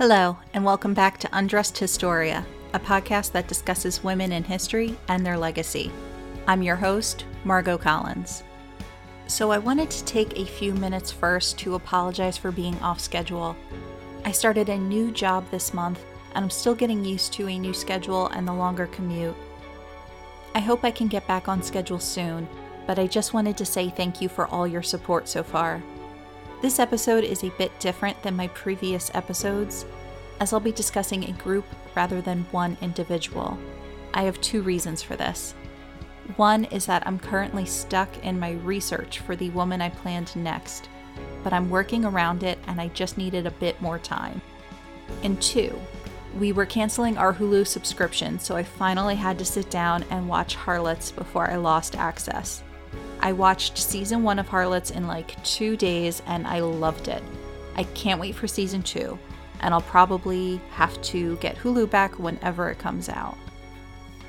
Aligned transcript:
Hello, 0.00 0.38
and 0.54 0.64
welcome 0.64 0.94
back 0.94 1.18
to 1.18 1.28
Undressed 1.30 1.76
Historia, 1.76 2.46
a 2.72 2.80
podcast 2.80 3.32
that 3.32 3.48
discusses 3.48 4.02
women 4.02 4.32
in 4.32 4.42
history 4.42 4.96
and 5.08 5.26
their 5.26 5.36
legacy. 5.36 5.92
I'm 6.46 6.62
your 6.62 6.76
host, 6.76 7.26
Margot 7.44 7.76
Collins. 7.76 8.42
So, 9.26 9.50
I 9.50 9.58
wanted 9.58 9.90
to 9.90 10.04
take 10.06 10.38
a 10.38 10.46
few 10.46 10.72
minutes 10.72 11.12
first 11.12 11.58
to 11.58 11.74
apologize 11.74 12.38
for 12.38 12.50
being 12.50 12.80
off 12.80 12.98
schedule. 12.98 13.54
I 14.24 14.32
started 14.32 14.70
a 14.70 14.78
new 14.78 15.10
job 15.10 15.44
this 15.50 15.74
month, 15.74 16.02
and 16.34 16.44
I'm 16.44 16.50
still 16.50 16.74
getting 16.74 17.04
used 17.04 17.34
to 17.34 17.48
a 17.48 17.58
new 17.58 17.74
schedule 17.74 18.28
and 18.28 18.48
the 18.48 18.54
longer 18.54 18.86
commute. 18.86 19.36
I 20.54 20.60
hope 20.60 20.82
I 20.82 20.92
can 20.92 21.08
get 21.08 21.26
back 21.26 21.46
on 21.46 21.62
schedule 21.62 22.00
soon, 22.00 22.48
but 22.86 22.98
I 22.98 23.06
just 23.06 23.34
wanted 23.34 23.58
to 23.58 23.66
say 23.66 23.90
thank 23.90 24.22
you 24.22 24.30
for 24.30 24.46
all 24.46 24.66
your 24.66 24.82
support 24.82 25.28
so 25.28 25.42
far. 25.42 25.82
This 26.62 26.78
episode 26.78 27.24
is 27.24 27.42
a 27.42 27.48
bit 27.56 27.72
different 27.80 28.22
than 28.22 28.36
my 28.36 28.48
previous 28.48 29.10
episodes, 29.14 29.86
as 30.40 30.52
I'll 30.52 30.60
be 30.60 30.72
discussing 30.72 31.24
a 31.24 31.32
group 31.32 31.64
rather 31.96 32.20
than 32.20 32.44
one 32.50 32.76
individual. 32.82 33.58
I 34.12 34.24
have 34.24 34.38
two 34.42 34.60
reasons 34.60 35.00
for 35.00 35.16
this. 35.16 35.54
One 36.36 36.66
is 36.66 36.84
that 36.84 37.06
I'm 37.06 37.18
currently 37.18 37.64
stuck 37.64 38.14
in 38.22 38.38
my 38.38 38.52
research 38.52 39.20
for 39.20 39.36
the 39.36 39.48
woman 39.50 39.80
I 39.80 39.88
planned 39.88 40.36
next, 40.36 40.90
but 41.42 41.54
I'm 41.54 41.70
working 41.70 42.04
around 42.04 42.42
it 42.42 42.58
and 42.66 42.78
I 42.78 42.88
just 42.88 43.16
needed 43.16 43.46
a 43.46 43.52
bit 43.52 43.80
more 43.80 43.98
time. 43.98 44.42
And 45.22 45.40
two, 45.40 45.80
we 46.38 46.52
were 46.52 46.66
canceling 46.66 47.16
our 47.16 47.32
Hulu 47.32 47.66
subscription, 47.66 48.38
so 48.38 48.54
I 48.54 48.64
finally 48.64 49.16
had 49.16 49.38
to 49.38 49.46
sit 49.46 49.70
down 49.70 50.04
and 50.10 50.28
watch 50.28 50.56
Harlots 50.56 51.10
before 51.10 51.50
I 51.50 51.56
lost 51.56 51.96
access. 51.96 52.62
I 53.22 53.32
watched 53.32 53.76
season 53.76 54.22
one 54.22 54.38
of 54.38 54.48
Harlots 54.48 54.90
in 54.90 55.06
like 55.06 55.42
two 55.44 55.76
days 55.76 56.22
and 56.26 56.46
I 56.46 56.60
loved 56.60 57.08
it. 57.08 57.22
I 57.76 57.84
can't 57.84 58.20
wait 58.20 58.34
for 58.34 58.48
season 58.48 58.82
two, 58.82 59.18
and 59.60 59.72
I'll 59.74 59.82
probably 59.82 60.60
have 60.70 61.00
to 61.02 61.36
get 61.36 61.56
Hulu 61.56 61.90
back 61.90 62.18
whenever 62.18 62.70
it 62.70 62.78
comes 62.78 63.08
out. 63.08 63.36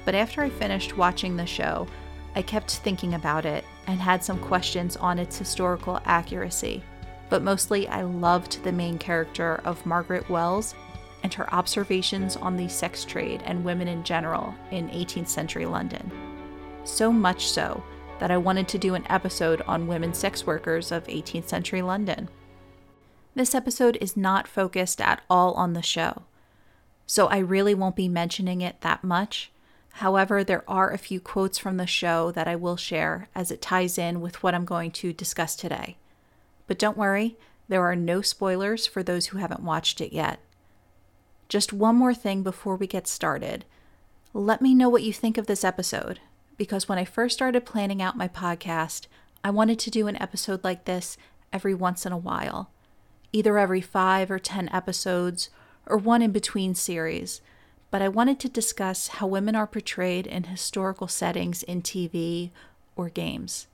But 0.03 0.15
after 0.15 0.41
I 0.41 0.49
finished 0.49 0.97
watching 0.97 1.35
the 1.35 1.45
show, 1.45 1.87
I 2.35 2.41
kept 2.41 2.71
thinking 2.77 3.13
about 3.13 3.45
it 3.45 3.63
and 3.87 3.99
had 3.99 4.23
some 4.23 4.39
questions 4.39 4.97
on 4.97 5.19
its 5.19 5.37
historical 5.37 6.01
accuracy. 6.05 6.83
But 7.29 7.43
mostly, 7.43 7.87
I 7.87 8.01
loved 8.01 8.63
the 8.63 8.71
main 8.71 8.97
character 8.97 9.61
of 9.63 9.85
Margaret 9.85 10.29
Wells 10.29 10.75
and 11.23 11.33
her 11.33 11.53
observations 11.53 12.35
on 12.35 12.57
the 12.57 12.67
sex 12.67 13.05
trade 13.05 13.41
and 13.45 13.63
women 13.63 13.87
in 13.87 14.03
general 14.03 14.53
in 14.71 14.89
18th 14.89 15.27
century 15.27 15.65
London. 15.65 16.11
So 16.83 17.11
much 17.11 17.47
so 17.47 17.83
that 18.21 18.29
I 18.29 18.37
wanted 18.37 18.67
to 18.67 18.77
do 18.77 18.93
an 18.93 19.03
episode 19.09 19.63
on 19.63 19.87
women 19.87 20.13
sex 20.13 20.45
workers 20.45 20.91
of 20.91 21.07
18th 21.07 21.49
century 21.49 21.81
London. 21.81 22.29
This 23.33 23.55
episode 23.55 23.97
is 23.99 24.15
not 24.15 24.47
focused 24.47 25.01
at 25.01 25.23
all 25.27 25.53
on 25.55 25.73
the 25.73 25.81
show, 25.81 26.21
so 27.07 27.25
I 27.25 27.39
really 27.39 27.73
won't 27.73 27.95
be 27.95 28.07
mentioning 28.07 28.61
it 28.61 28.79
that 28.81 29.03
much. 29.03 29.51
However, 29.93 30.43
there 30.43 30.63
are 30.67 30.91
a 30.91 30.99
few 30.99 31.19
quotes 31.19 31.57
from 31.57 31.77
the 31.77 31.87
show 31.87 32.29
that 32.33 32.47
I 32.47 32.55
will 32.55 32.77
share 32.77 33.27
as 33.33 33.49
it 33.49 33.59
ties 33.59 33.97
in 33.97 34.21
with 34.21 34.43
what 34.43 34.53
I'm 34.53 34.65
going 34.65 34.91
to 34.91 35.13
discuss 35.13 35.55
today. 35.55 35.97
But 36.67 36.77
don't 36.77 36.97
worry, 36.97 37.37
there 37.69 37.83
are 37.83 37.95
no 37.95 38.21
spoilers 38.21 38.85
for 38.85 39.01
those 39.01 39.27
who 39.27 39.39
haven't 39.39 39.63
watched 39.63 39.99
it 39.99 40.13
yet. 40.13 40.39
Just 41.49 41.73
one 41.73 41.95
more 41.95 42.13
thing 42.13 42.43
before 42.43 42.75
we 42.75 42.85
get 42.85 43.07
started. 43.07 43.65
Let 44.31 44.61
me 44.61 44.75
know 44.75 44.89
what 44.89 45.01
you 45.01 45.11
think 45.11 45.39
of 45.39 45.47
this 45.47 45.63
episode 45.63 46.19
because 46.61 46.87
when 46.87 46.99
I 46.99 47.05
first 47.05 47.33
started 47.33 47.65
planning 47.65 48.03
out 48.03 48.15
my 48.15 48.27
podcast, 48.27 49.07
I 49.43 49.49
wanted 49.49 49.79
to 49.79 49.89
do 49.89 50.05
an 50.05 50.21
episode 50.21 50.63
like 50.63 50.85
this 50.85 51.17
every 51.51 51.73
once 51.73 52.05
in 52.05 52.11
a 52.11 52.17
while, 52.17 52.69
either 53.33 53.57
every 53.57 53.81
five 53.81 54.29
or 54.29 54.37
10 54.37 54.69
episodes, 54.71 55.49
or 55.87 55.97
one 55.97 56.21
in 56.21 56.31
between 56.31 56.75
series. 56.75 57.41
But 57.89 58.03
I 58.03 58.09
wanted 58.09 58.39
to 58.41 58.47
discuss 58.47 59.07
how 59.07 59.25
women 59.25 59.55
are 59.55 59.65
portrayed 59.65 60.27
in 60.27 60.43
historical 60.43 61.07
settings 61.07 61.63
in 61.63 61.81
TV 61.81 62.51
or 62.95 63.09
games. 63.09 63.65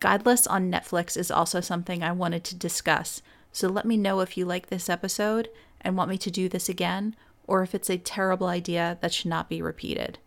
Godless 0.00 0.46
on 0.46 0.72
Netflix 0.72 1.18
is 1.18 1.30
also 1.30 1.60
something 1.60 2.02
I 2.02 2.12
wanted 2.12 2.44
to 2.44 2.54
discuss, 2.54 3.20
so 3.52 3.68
let 3.68 3.84
me 3.84 3.98
know 3.98 4.20
if 4.20 4.38
you 4.38 4.46
like 4.46 4.68
this 4.68 4.88
episode 4.88 5.50
and 5.82 5.98
want 5.98 6.08
me 6.08 6.16
to 6.16 6.30
do 6.30 6.48
this 6.48 6.70
again, 6.70 7.14
or 7.46 7.62
if 7.62 7.74
it's 7.74 7.90
a 7.90 7.98
terrible 7.98 8.46
idea 8.46 8.96
that 9.02 9.12
should 9.12 9.28
not 9.28 9.50
be 9.50 9.60
repeated. 9.60 10.18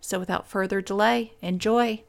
So 0.00 0.18
without 0.18 0.46
further 0.46 0.80
delay, 0.80 1.32
enjoy! 1.42 2.04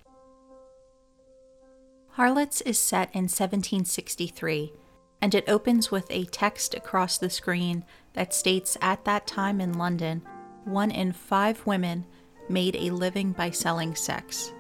Harlots 2.11 2.61
is 2.61 2.77
set 2.77 3.09
in 3.13 3.23
1763, 3.23 4.73
and 5.21 5.33
it 5.33 5.47
opens 5.47 5.89
with 5.89 6.05
a 6.09 6.25
text 6.25 6.73
across 6.73 7.17
the 7.17 7.29
screen 7.29 7.85
that 8.13 8.33
states 8.33 8.77
at 8.81 9.05
that 9.05 9.25
time 9.25 9.61
in 9.61 9.73
London, 9.77 10.21
one 10.65 10.91
in 10.91 11.13
five 11.13 11.65
women 11.65 12.05
made 12.49 12.75
a 12.75 12.89
living 12.89 13.31
by 13.31 13.51
selling 13.51 13.95
sex. 13.95 14.51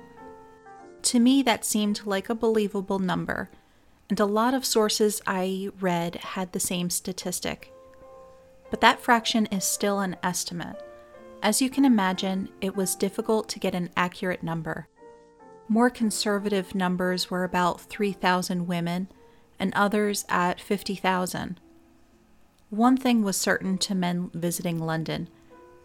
To 1.03 1.19
me, 1.19 1.41
that 1.43 1.65
seemed 1.65 2.01
like 2.05 2.29
a 2.29 2.35
believable 2.35 2.99
number, 2.99 3.49
and 4.09 4.19
a 4.19 4.25
lot 4.25 4.53
of 4.53 4.65
sources 4.65 5.21
I 5.27 5.69
read 5.79 6.15
had 6.15 6.51
the 6.51 6.59
same 6.59 6.89
statistic. 6.89 7.73
But 8.69 8.81
that 8.81 8.99
fraction 8.99 9.47
is 9.47 9.63
still 9.63 9.99
an 9.99 10.15
estimate 10.23 10.81
as 11.41 11.61
you 11.61 11.69
can 11.69 11.85
imagine, 11.85 12.49
it 12.61 12.75
was 12.75 12.95
difficult 12.95 13.47
to 13.49 13.59
get 13.59 13.75
an 13.75 13.89
accurate 13.95 14.43
number. 14.43 14.87
More 15.67 15.89
conservative 15.89 16.73
numbers 16.75 17.29
were 17.29 17.43
about 17.43 17.81
3,000 17.81 18.67
women, 18.67 19.07
and 19.59 19.73
others 19.75 20.25
at 20.29 20.59
50,000. 20.59 21.59
One 22.69 22.97
thing 22.97 23.23
was 23.23 23.37
certain 23.37 23.77
to 23.79 23.95
men 23.95 24.31
visiting 24.33 24.79
London 24.79 25.29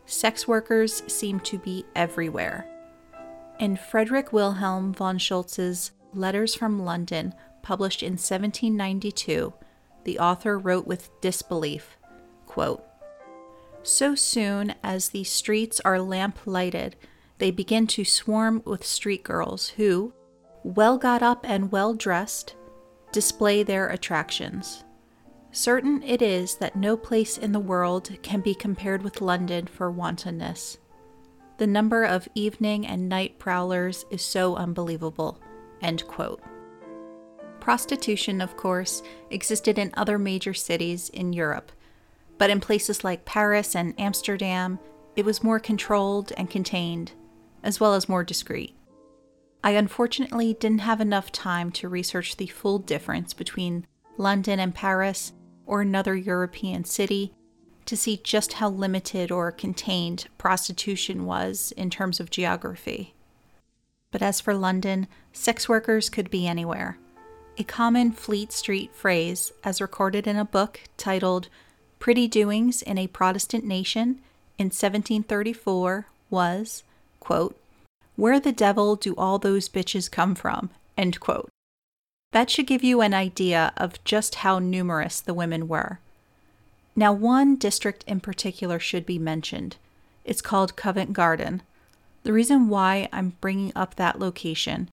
sex 0.06 0.47
workers 0.47 1.03
seemed 1.06 1.44
to 1.44 1.59
be 1.59 1.84
everywhere. 1.97 2.66
In 3.59 3.76
Frederick 3.76 4.32
Wilhelm 4.32 4.92
von 4.92 5.19
Schultz's 5.19 5.92
Letters 6.12 6.54
from 6.54 6.84
London, 6.84 7.34
published 7.62 8.03
in 8.03 8.12
1792, 8.12 9.53
the 10.04 10.19
author 10.19 10.59
wrote 10.59 10.86
with 10.86 11.10
disbelief 11.21 11.97
quote, 12.47 12.84
so 13.84 14.15
soon 14.15 14.75
as 14.83 15.11
the 15.11 15.25
streets 15.25 15.81
are 15.84 16.00
lamp 16.00 16.39
lighted, 16.47 16.97
they 17.39 17.50
begin 17.50 17.87
to 17.87 18.05
swarm 18.05 18.62
with 18.65 18.84
street 18.84 19.22
girls 19.22 19.69
who, 19.71 20.12
well 20.62 20.99
got 20.99 21.22
up 21.22 21.45
and 21.49 21.71
well 21.71 21.95
dressed, 21.95 22.56
display 23.12 23.62
their 23.62 23.89
attractions. 23.89 24.84
Certain 25.53 26.03
it 26.03 26.22
is 26.22 26.56
that 26.56 26.75
no 26.75 26.97
place 26.97 27.39
in 27.39 27.53
the 27.53 27.61
world 27.61 28.11
can 28.22 28.41
be 28.41 28.55
compared 28.55 29.03
with 29.03 29.21
London 29.21 29.67
for 29.67 29.91
wantonness. 29.91 30.78
The 31.59 31.66
number 31.66 32.03
of 32.03 32.28
evening 32.34 32.87
and 32.87 33.09
night 33.09 33.39
prowlers 33.39 34.05
is 34.11 34.22
so 34.22 34.56
unbelievable. 34.56 35.41
Prostitution, 37.61 38.41
of 38.41 38.56
course, 38.56 39.03
existed 39.31 39.78
in 39.78 39.93
other 39.95 40.19
major 40.19 40.55
cities 40.55 41.11
in 41.11 41.33
Europe 41.33 41.71
but 42.39 42.50
in 42.50 42.61
places 42.61 43.05
like 43.05 43.25
Paris 43.25 43.75
and 43.75 43.99
Amsterdam, 43.99 44.78
it 45.17 45.25
was 45.25 45.43
more 45.43 45.61
controlled 45.61 46.33
and 46.37 46.50
contained, 46.50 47.12
as 47.62 47.78
well 47.78 47.95
as 47.95 48.09
more 48.09 48.25
discreet. 48.25 48.75
I 49.62 49.71
unfortunately 49.71 50.55
didn't 50.55 50.81
have 50.81 51.00
enough 51.00 51.33
time 51.33 51.72
to 51.72 51.89
research 51.89 52.37
the 52.37 52.47
full 52.47 52.78
difference 52.78 53.33
between 53.33 53.87
London 54.19 54.61
and 54.61 54.75
Paris 54.75 55.33
or 55.67 55.81
another 55.81 56.15
European 56.15 56.84
city 56.84 57.33
to 57.87 57.97
see 57.97 58.21
just 58.22 58.55
how 58.55 58.69
limited 58.69 59.31
or 59.31 59.51
contained 59.53 60.27
prostitution 60.39 61.25
was 61.25 61.72
in 61.77 61.91
terms 61.91 62.21
of 62.21 62.31
geography. 62.31 63.15
But 64.11 64.22
as 64.22 64.41
for 64.41 64.55
London, 64.55 65.06
sex 65.33 65.69
workers 65.69 66.09
could 66.09 66.31
be 66.31 66.47
anywhere. 66.47 66.99
A 67.56 67.65
common 67.65 68.12
Fleet 68.12 68.53
Street 68.53 68.95
phrase, 68.95 69.53
as 69.62 69.81
recorded 69.81 70.27
in 70.27 70.37
a 70.37 70.45
book 70.45 70.81
titled 70.97 71.49
Pretty 72.04 72.28
Doings 72.28 72.83
in 72.83 72.98
a 72.98 73.06
Protestant 73.06 73.65
Nation 73.65 74.21
in 74.59 74.66
1734 74.66 76.04
was, 76.28 76.83
quote, 77.18 77.59
Where 78.15 78.39
the 78.39 78.53
devil 78.53 78.95
do 78.95 79.15
all 79.16 79.39
those 79.39 79.71
bitches 79.71 80.10
come 80.10 80.34
from? 80.34 80.68
End 80.98 81.18
quote. 81.18 81.48
That 82.33 82.51
should 82.51 82.66
give 82.66 82.84
you 82.84 83.01
an 83.01 83.15
idea 83.15 83.72
of 83.78 84.04
just 84.04 84.34
how 84.34 84.59
numerous 84.59 85.18
the 85.22 85.33
women 85.33 85.66
were. 85.66 85.98
Now, 86.95 87.10
one 87.15 87.56
district 87.56 88.04
in 88.06 88.21
particular 88.21 88.78
should 88.78 89.06
be 89.06 89.18
mentioned. 89.18 89.78
It's 90.27 90.42
called 90.42 90.77
Covent 90.77 91.15
Garden. 91.15 91.62
The 92.22 92.34
reason 92.34 92.68
why 92.68 93.09
I'm 93.15 93.33
bringing 93.41 93.72
up 93.74 93.95
that 93.95 94.18
location 94.18 94.91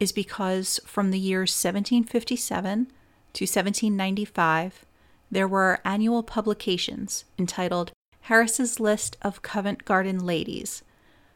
is 0.00 0.12
because 0.12 0.80
from 0.86 1.10
the 1.10 1.18
years 1.18 1.50
1757 1.50 2.86
to 2.86 3.44
1795, 3.44 4.86
there 5.30 5.48
were 5.48 5.80
annual 5.84 6.22
publications 6.22 7.24
entitled 7.38 7.92
Harris's 8.22 8.80
List 8.80 9.16
of 9.22 9.42
Covent 9.42 9.84
Garden 9.84 10.24
Ladies, 10.24 10.82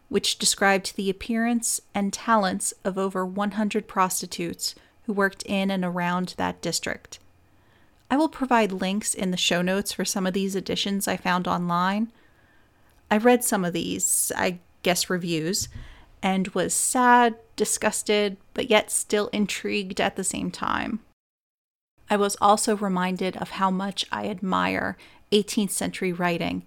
which 0.08 0.38
described 0.38 0.96
the 0.96 1.10
appearance 1.10 1.80
and 1.94 2.12
talents 2.12 2.72
of 2.84 2.96
over 2.96 3.26
100 3.26 3.86
prostitutes 3.86 4.74
who 5.04 5.12
worked 5.12 5.42
in 5.44 5.70
and 5.70 5.84
around 5.84 6.34
that 6.36 6.62
district. 6.62 7.18
I 8.10 8.16
will 8.16 8.28
provide 8.28 8.72
links 8.72 9.12
in 9.14 9.30
the 9.30 9.36
show 9.36 9.60
notes 9.60 9.92
for 9.92 10.04
some 10.04 10.26
of 10.26 10.32
these 10.32 10.56
editions 10.56 11.06
I 11.06 11.16
found 11.16 11.46
online. 11.46 12.10
I 13.10 13.18
read 13.18 13.44
some 13.44 13.64
of 13.64 13.74
these, 13.74 14.32
I 14.34 14.60
guess, 14.82 15.10
reviews, 15.10 15.68
and 16.22 16.48
was 16.48 16.72
sad, 16.72 17.36
disgusted, 17.56 18.38
but 18.54 18.70
yet 18.70 18.90
still 18.90 19.28
intrigued 19.28 20.00
at 20.00 20.16
the 20.16 20.24
same 20.24 20.50
time. 20.50 21.00
I 22.10 22.16
was 22.16 22.36
also 22.40 22.76
reminded 22.76 23.36
of 23.36 23.50
how 23.50 23.70
much 23.70 24.04
I 24.10 24.28
admire 24.28 24.96
18th 25.32 25.70
century 25.70 26.12
writing, 26.12 26.64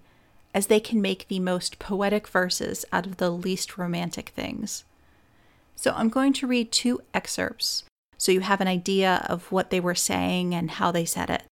as 0.54 0.66
they 0.66 0.80
can 0.80 1.00
make 1.00 1.28
the 1.28 1.40
most 1.40 1.78
poetic 1.78 2.28
verses 2.28 2.84
out 2.92 3.06
of 3.06 3.16
the 3.16 3.30
least 3.30 3.78
romantic 3.78 4.30
things. 4.30 4.84
So 5.74 5.92
I'm 5.96 6.08
going 6.08 6.32
to 6.34 6.46
read 6.46 6.70
two 6.70 7.00
excerpts 7.12 7.84
so 8.22 8.30
you 8.30 8.38
have 8.38 8.60
an 8.60 8.68
idea 8.68 9.26
of 9.28 9.50
what 9.50 9.70
they 9.70 9.80
were 9.80 9.96
saying 9.96 10.54
and 10.54 10.70
how 10.70 10.92
they 10.92 11.04
said 11.04 11.28
it. 11.28 11.42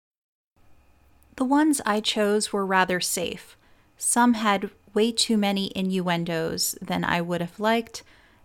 The 1.35 1.45
ones 1.45 1.81
I 1.85 1.99
chose 1.99 2.53
were 2.53 2.65
rather 2.65 3.01
safe. 3.01 3.57
Some 3.99 4.35
had 4.35 4.71
way 4.95 5.11
too 5.11 5.37
many 5.37 5.73
innuendos 5.75 6.77
than 6.81 7.03
I 7.03 7.23
would 7.23 7.41
have 7.41 7.59
liked, 7.59 8.05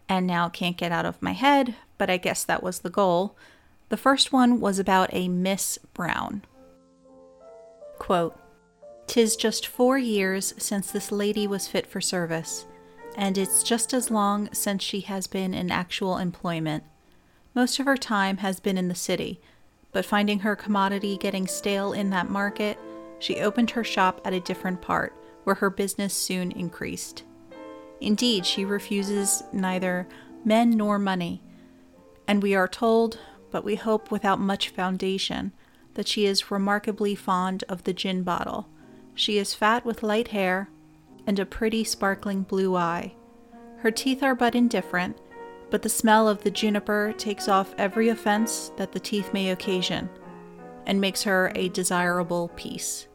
and 0.10 0.26
now 0.26 0.50
can't 0.50 0.76
get 0.76 0.92
out 0.92 1.06
of 1.06 1.22
my 1.22 1.34
head, 1.34 1.76
but 2.00 2.10
I 2.10 2.18
guess 2.18 2.44
that 2.44 2.64
was 2.64 2.80
the 2.80 2.90
goal. 2.90 3.36
The 3.90 3.98
first 3.98 4.34
one 4.34 4.60
was 4.60 4.80
about 4.80 5.14
a 5.14 5.28
Miss 5.28 5.78
Brown. 5.94 6.44
Quote, 8.00 8.38
Tis 9.08 9.36
just 9.36 9.68
four 9.68 9.98
years 9.98 10.54
since 10.58 10.92
this 10.92 11.12
lady 11.12 11.46
was 11.46 11.68
fit 11.68 11.86
for 11.86 12.02
service, 12.02 12.66
and 13.16 13.38
it's 13.38 13.62
just 13.62 13.94
as 13.94 14.10
long 14.10 14.52
since 14.54 14.84
she 14.84 15.02
has 15.02 15.28
been 15.28 15.54
in 15.54 15.72
actual 15.72 16.18
employment. 16.18 16.84
Most 17.54 17.80
of 17.80 17.86
her 17.86 17.96
time 17.96 18.38
has 18.38 18.60
been 18.60 18.78
in 18.78 18.88
the 18.88 18.96
city, 18.96 19.40
but 19.92 20.04
finding 20.06 20.40
her 20.40 20.56
commodity 20.56 21.18
getting 21.18 21.48
stale 21.48 21.94
in 21.94 22.10
that 22.10 22.30
market, 22.30 22.78
she 23.20 23.40
opened 23.40 23.72
her 23.72 23.84
shop 23.84 24.20
at 24.26 24.34
a 24.34 24.40
different 24.40 24.82
part, 24.82 25.14
where 25.44 25.56
her 25.56 25.70
business 25.70 26.14
soon 26.14 26.52
increased. 26.52 27.24
Indeed, 28.02 28.46
she 28.46 28.66
refuses 28.66 29.44
neither 29.54 30.08
men 30.44 30.72
nor 30.72 31.00
money, 31.00 31.42
and 32.28 32.42
we 32.42 32.56
are 32.56 32.68
told, 32.68 33.20
but 33.56 33.64
we 33.64 33.76
hope 33.76 34.12
without 34.12 34.38
much 34.38 34.68
foundation, 34.68 35.54
that 35.94 36.10
she 36.10 36.26
is 36.26 36.52
remarkably 36.52 37.16
fond 37.16 37.64
of 37.70 37.86
the 37.86 37.94
gin 37.94 38.22
bottle. 38.22 38.68
She 39.14 39.38
is 39.38 39.54
fat 39.54 39.86
with 39.86 40.04
light 40.04 40.28
hair 40.28 40.68
and 41.26 41.40
a 41.40 41.46
pretty 41.46 41.86
sparkling 41.86 42.42
blue 42.42 42.76
eye. 42.76 43.14
Her 43.78 43.92
teeth 43.92 44.22
are 44.22 44.36
but 44.36 44.56
indifferent, 44.56 45.18
but 45.70 45.84
the 45.84 45.88
smell 45.88 46.28
of 46.28 46.44
the 46.44 46.52
juniper 46.52 47.14
takes 47.18 47.48
off 47.48 47.74
every 47.78 48.10
offense 48.10 48.74
that 48.76 48.92
the 48.92 49.00
teeth 49.00 49.32
may 49.32 49.52
occasion 49.52 50.10
and 50.86 51.00
makes 51.00 51.24
her 51.24 51.54
a 51.56 51.70
desirable 51.70 52.50
piece. 52.58 53.08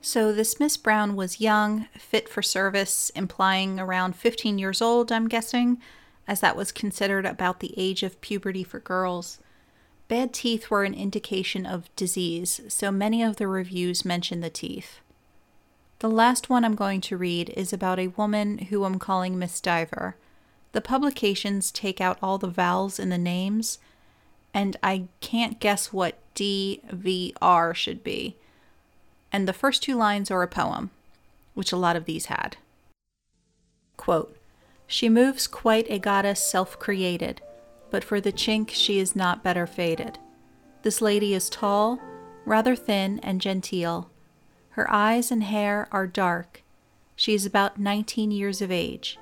So, 0.00 0.32
this 0.32 0.58
Miss 0.58 0.78
Brown 0.78 1.14
was 1.14 1.42
young, 1.42 1.88
fit 1.98 2.30
for 2.30 2.40
service, 2.40 3.10
implying 3.10 3.78
around 3.78 4.16
15 4.16 4.56
years 4.56 4.80
old, 4.80 5.12
I'm 5.12 5.28
guessing, 5.28 5.78
as 6.26 6.40
that 6.40 6.56
was 6.56 6.72
considered 6.72 7.26
about 7.26 7.60
the 7.60 7.74
age 7.76 8.02
of 8.02 8.20
puberty 8.20 8.64
for 8.64 8.80
girls. 8.80 9.38
Bad 10.08 10.32
teeth 10.32 10.70
were 10.70 10.84
an 10.84 10.94
indication 10.94 11.64
of 11.66 11.94
disease, 11.96 12.60
so 12.68 12.90
many 12.90 13.22
of 13.22 13.36
the 13.36 13.46
reviews 13.46 14.04
mention 14.04 14.40
the 14.40 14.50
teeth. 14.50 15.00
The 16.00 16.10
last 16.10 16.50
one 16.50 16.64
I'm 16.64 16.74
going 16.74 17.00
to 17.02 17.16
read 17.16 17.50
is 17.56 17.72
about 17.72 17.98
a 17.98 18.08
woman 18.08 18.58
who 18.58 18.84
I'm 18.84 18.98
calling 18.98 19.38
Miss 19.38 19.60
Diver. 19.60 20.16
The 20.72 20.80
publications 20.80 21.70
take 21.70 22.00
out 22.00 22.18
all 22.22 22.36
the 22.36 22.48
vowels 22.48 22.98
in 22.98 23.08
the 23.08 23.18
names, 23.18 23.78
and 24.52 24.76
I 24.82 25.04
can't 25.20 25.60
guess 25.60 25.92
what 25.92 26.18
DVR 26.34 27.74
should 27.74 28.04
be. 28.04 28.36
And 29.32 29.48
the 29.48 29.52
first 29.52 29.82
two 29.82 29.94
lines 29.94 30.30
are 30.30 30.42
a 30.42 30.48
poem, 30.48 30.90
which 31.54 31.72
a 31.72 31.76
lot 31.76 31.96
of 31.96 32.04
these 32.04 32.26
had. 32.26 32.56
Quote, 33.96 34.36
She 34.94 35.08
moves 35.08 35.48
quite 35.48 35.90
a 35.90 35.98
goddess 35.98 36.38
self 36.38 36.78
created, 36.78 37.42
but 37.90 38.04
for 38.04 38.20
the 38.20 38.30
chink 38.30 38.70
she 38.70 39.00
is 39.00 39.16
not 39.16 39.42
better 39.42 39.66
fated. 39.66 40.20
This 40.82 41.02
lady 41.02 41.34
is 41.34 41.50
tall, 41.50 41.98
rather 42.46 42.76
thin, 42.76 43.18
and 43.18 43.40
genteel. 43.40 44.08
Her 44.68 44.88
eyes 44.88 45.32
and 45.32 45.42
hair 45.42 45.88
are 45.90 46.06
dark. 46.06 46.62
She 47.16 47.34
is 47.34 47.44
about 47.44 47.76
nineteen 47.76 48.30
years 48.30 48.62
of 48.62 48.70
age. 48.70 49.18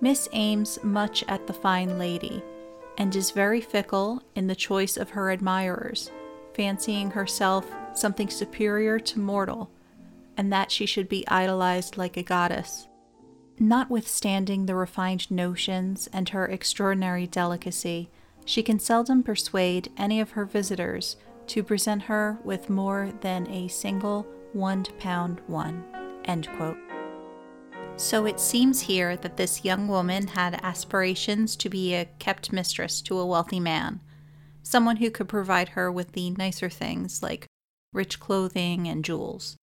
Miss 0.00 0.28
aims 0.32 0.82
much 0.82 1.22
at 1.28 1.46
the 1.46 1.52
fine 1.52 1.96
lady, 1.96 2.42
and 2.98 3.14
is 3.14 3.30
very 3.30 3.60
fickle 3.60 4.24
in 4.34 4.48
the 4.48 4.56
choice 4.56 4.96
of 4.96 5.10
her 5.10 5.30
admirers, 5.30 6.10
fancying 6.52 7.12
herself 7.12 7.64
something 7.94 8.28
superior 8.28 8.98
to 8.98 9.20
mortal, 9.20 9.70
and 10.36 10.52
that 10.52 10.72
she 10.72 10.84
should 10.84 11.08
be 11.08 11.24
idolized 11.28 11.96
like 11.96 12.16
a 12.16 12.24
goddess. 12.24 12.88
Notwithstanding 13.62 14.64
the 14.64 14.74
refined 14.74 15.30
notions 15.30 16.08
and 16.14 16.30
her 16.30 16.46
extraordinary 16.46 17.26
delicacy, 17.26 18.08
she 18.46 18.62
can 18.62 18.78
seldom 18.78 19.22
persuade 19.22 19.92
any 19.98 20.18
of 20.18 20.30
her 20.30 20.46
visitors 20.46 21.16
to 21.48 21.62
present 21.62 22.04
her 22.04 22.38
with 22.42 22.70
more 22.70 23.12
than 23.20 23.46
a 23.50 23.68
single 23.68 24.26
one 24.54 24.84
pound 24.98 25.42
one. 25.46 25.84
So 27.96 28.24
it 28.24 28.40
seems 28.40 28.80
here 28.80 29.14
that 29.18 29.36
this 29.36 29.62
young 29.62 29.88
woman 29.88 30.28
had 30.28 30.58
aspirations 30.62 31.54
to 31.56 31.68
be 31.68 31.94
a 31.94 32.06
kept 32.18 32.54
mistress 32.54 33.02
to 33.02 33.18
a 33.18 33.26
wealthy 33.26 33.60
man, 33.60 34.00
someone 34.62 34.96
who 34.96 35.10
could 35.10 35.28
provide 35.28 35.70
her 35.70 35.92
with 35.92 36.12
the 36.12 36.30
nicer 36.30 36.70
things 36.70 37.22
like 37.22 37.46
rich 37.92 38.18
clothing 38.20 38.88
and 38.88 39.04
jewels. 39.04 39.58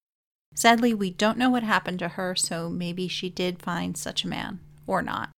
Sadly, 0.56 0.94
we 0.94 1.10
don't 1.10 1.36
know 1.36 1.50
what 1.50 1.62
happened 1.62 1.98
to 1.98 2.08
her, 2.08 2.34
so 2.34 2.70
maybe 2.70 3.08
she 3.08 3.28
did 3.28 3.60
find 3.60 3.94
such 3.94 4.24
a 4.24 4.28
man, 4.28 4.58
or 4.86 5.02
not. 5.02 5.28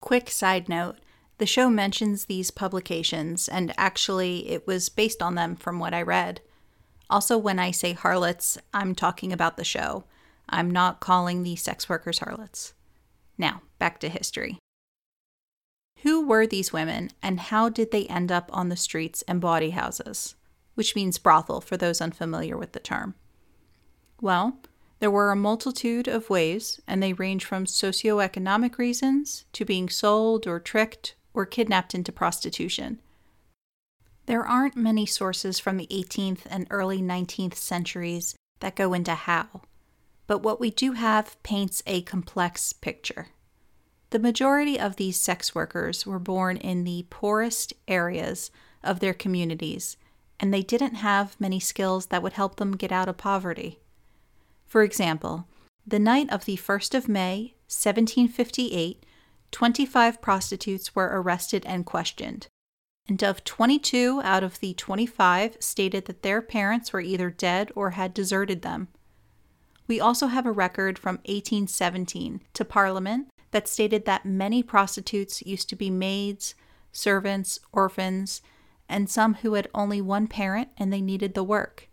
Quick 0.00 0.28
side 0.30 0.68
note 0.68 0.98
the 1.38 1.46
show 1.46 1.70
mentions 1.70 2.24
these 2.24 2.50
publications, 2.50 3.48
and 3.48 3.72
actually, 3.78 4.50
it 4.50 4.66
was 4.66 4.88
based 4.88 5.22
on 5.22 5.36
them 5.36 5.54
from 5.54 5.78
what 5.78 5.94
I 5.94 6.02
read. 6.02 6.40
Also, 7.08 7.38
when 7.38 7.58
I 7.58 7.70
say 7.70 7.92
harlots, 7.92 8.58
I'm 8.74 8.94
talking 8.96 9.32
about 9.32 9.56
the 9.56 9.64
show. 9.64 10.04
I'm 10.48 10.70
not 10.70 11.00
calling 11.00 11.42
the 11.42 11.56
sex 11.56 11.88
workers 11.88 12.18
harlots. 12.18 12.74
Now, 13.38 13.62
back 13.78 14.00
to 14.00 14.08
history. 14.08 14.58
Who 16.02 16.26
were 16.26 16.48
these 16.48 16.72
women 16.72 17.10
and 17.22 17.38
how 17.38 17.68
did 17.68 17.92
they 17.92 18.06
end 18.06 18.32
up 18.32 18.50
on 18.52 18.68
the 18.68 18.76
streets 18.76 19.22
and 19.28 19.40
bawdy 19.40 19.70
houses? 19.70 20.34
Which 20.74 20.96
means 20.96 21.18
brothel 21.18 21.60
for 21.60 21.76
those 21.76 22.00
unfamiliar 22.00 22.56
with 22.56 22.72
the 22.72 22.80
term. 22.80 23.14
Well, 24.22 24.56
there 25.00 25.10
were 25.10 25.32
a 25.32 25.36
multitude 25.36 26.06
of 26.06 26.30
ways, 26.30 26.80
and 26.86 27.02
they 27.02 27.12
range 27.12 27.44
from 27.44 27.64
socioeconomic 27.64 28.78
reasons 28.78 29.44
to 29.52 29.64
being 29.64 29.88
sold 29.88 30.46
or 30.46 30.60
tricked 30.60 31.16
or 31.34 31.44
kidnapped 31.44 31.92
into 31.92 32.12
prostitution. 32.12 33.00
There 34.26 34.46
aren't 34.46 34.76
many 34.76 35.06
sources 35.06 35.58
from 35.58 35.76
the 35.76 35.88
18th 35.88 36.42
and 36.48 36.68
early 36.70 37.02
19th 37.02 37.56
centuries 37.56 38.36
that 38.60 38.76
go 38.76 38.94
into 38.94 39.14
how, 39.14 39.62
but 40.28 40.38
what 40.38 40.60
we 40.60 40.70
do 40.70 40.92
have 40.92 41.42
paints 41.42 41.82
a 41.84 42.02
complex 42.02 42.72
picture. 42.72 43.30
The 44.10 44.20
majority 44.20 44.78
of 44.78 44.96
these 44.96 45.20
sex 45.20 45.52
workers 45.52 46.06
were 46.06 46.20
born 46.20 46.58
in 46.58 46.84
the 46.84 47.06
poorest 47.10 47.72
areas 47.88 48.52
of 48.84 49.00
their 49.00 49.14
communities, 49.14 49.96
and 50.38 50.54
they 50.54 50.62
didn't 50.62 50.94
have 50.94 51.40
many 51.40 51.58
skills 51.58 52.06
that 52.06 52.22
would 52.22 52.34
help 52.34 52.54
them 52.54 52.76
get 52.76 52.92
out 52.92 53.08
of 53.08 53.16
poverty. 53.16 53.80
For 54.72 54.82
example, 54.82 55.46
the 55.86 55.98
night 55.98 56.32
of 56.32 56.46
the 56.46 56.56
1st 56.56 56.94
of 56.94 57.06
May, 57.06 57.56
1758, 57.68 59.04
25 59.50 60.22
prostitutes 60.22 60.94
were 60.94 61.10
arrested 61.12 61.66
and 61.66 61.84
questioned. 61.84 62.46
And 63.06 63.22
of 63.22 63.44
22 63.44 64.22
out 64.24 64.42
of 64.42 64.60
the 64.60 64.72
25 64.72 65.58
stated 65.60 66.06
that 66.06 66.22
their 66.22 66.40
parents 66.40 66.90
were 66.90 67.02
either 67.02 67.28
dead 67.28 67.70
or 67.74 67.90
had 67.90 68.14
deserted 68.14 68.62
them. 68.62 68.88
We 69.86 70.00
also 70.00 70.28
have 70.28 70.46
a 70.46 70.50
record 70.50 70.98
from 70.98 71.16
1817 71.26 72.40
to 72.54 72.64
Parliament 72.64 73.28
that 73.50 73.68
stated 73.68 74.06
that 74.06 74.24
many 74.24 74.62
prostitutes 74.62 75.42
used 75.42 75.68
to 75.68 75.76
be 75.76 75.90
maids, 75.90 76.54
servants, 76.92 77.58
orphans, 77.72 78.40
and 78.88 79.10
some 79.10 79.34
who 79.34 79.52
had 79.52 79.68
only 79.74 80.00
one 80.00 80.28
parent 80.28 80.70
and 80.78 80.90
they 80.90 81.02
needed 81.02 81.34
the 81.34 81.44
work. 81.44 81.90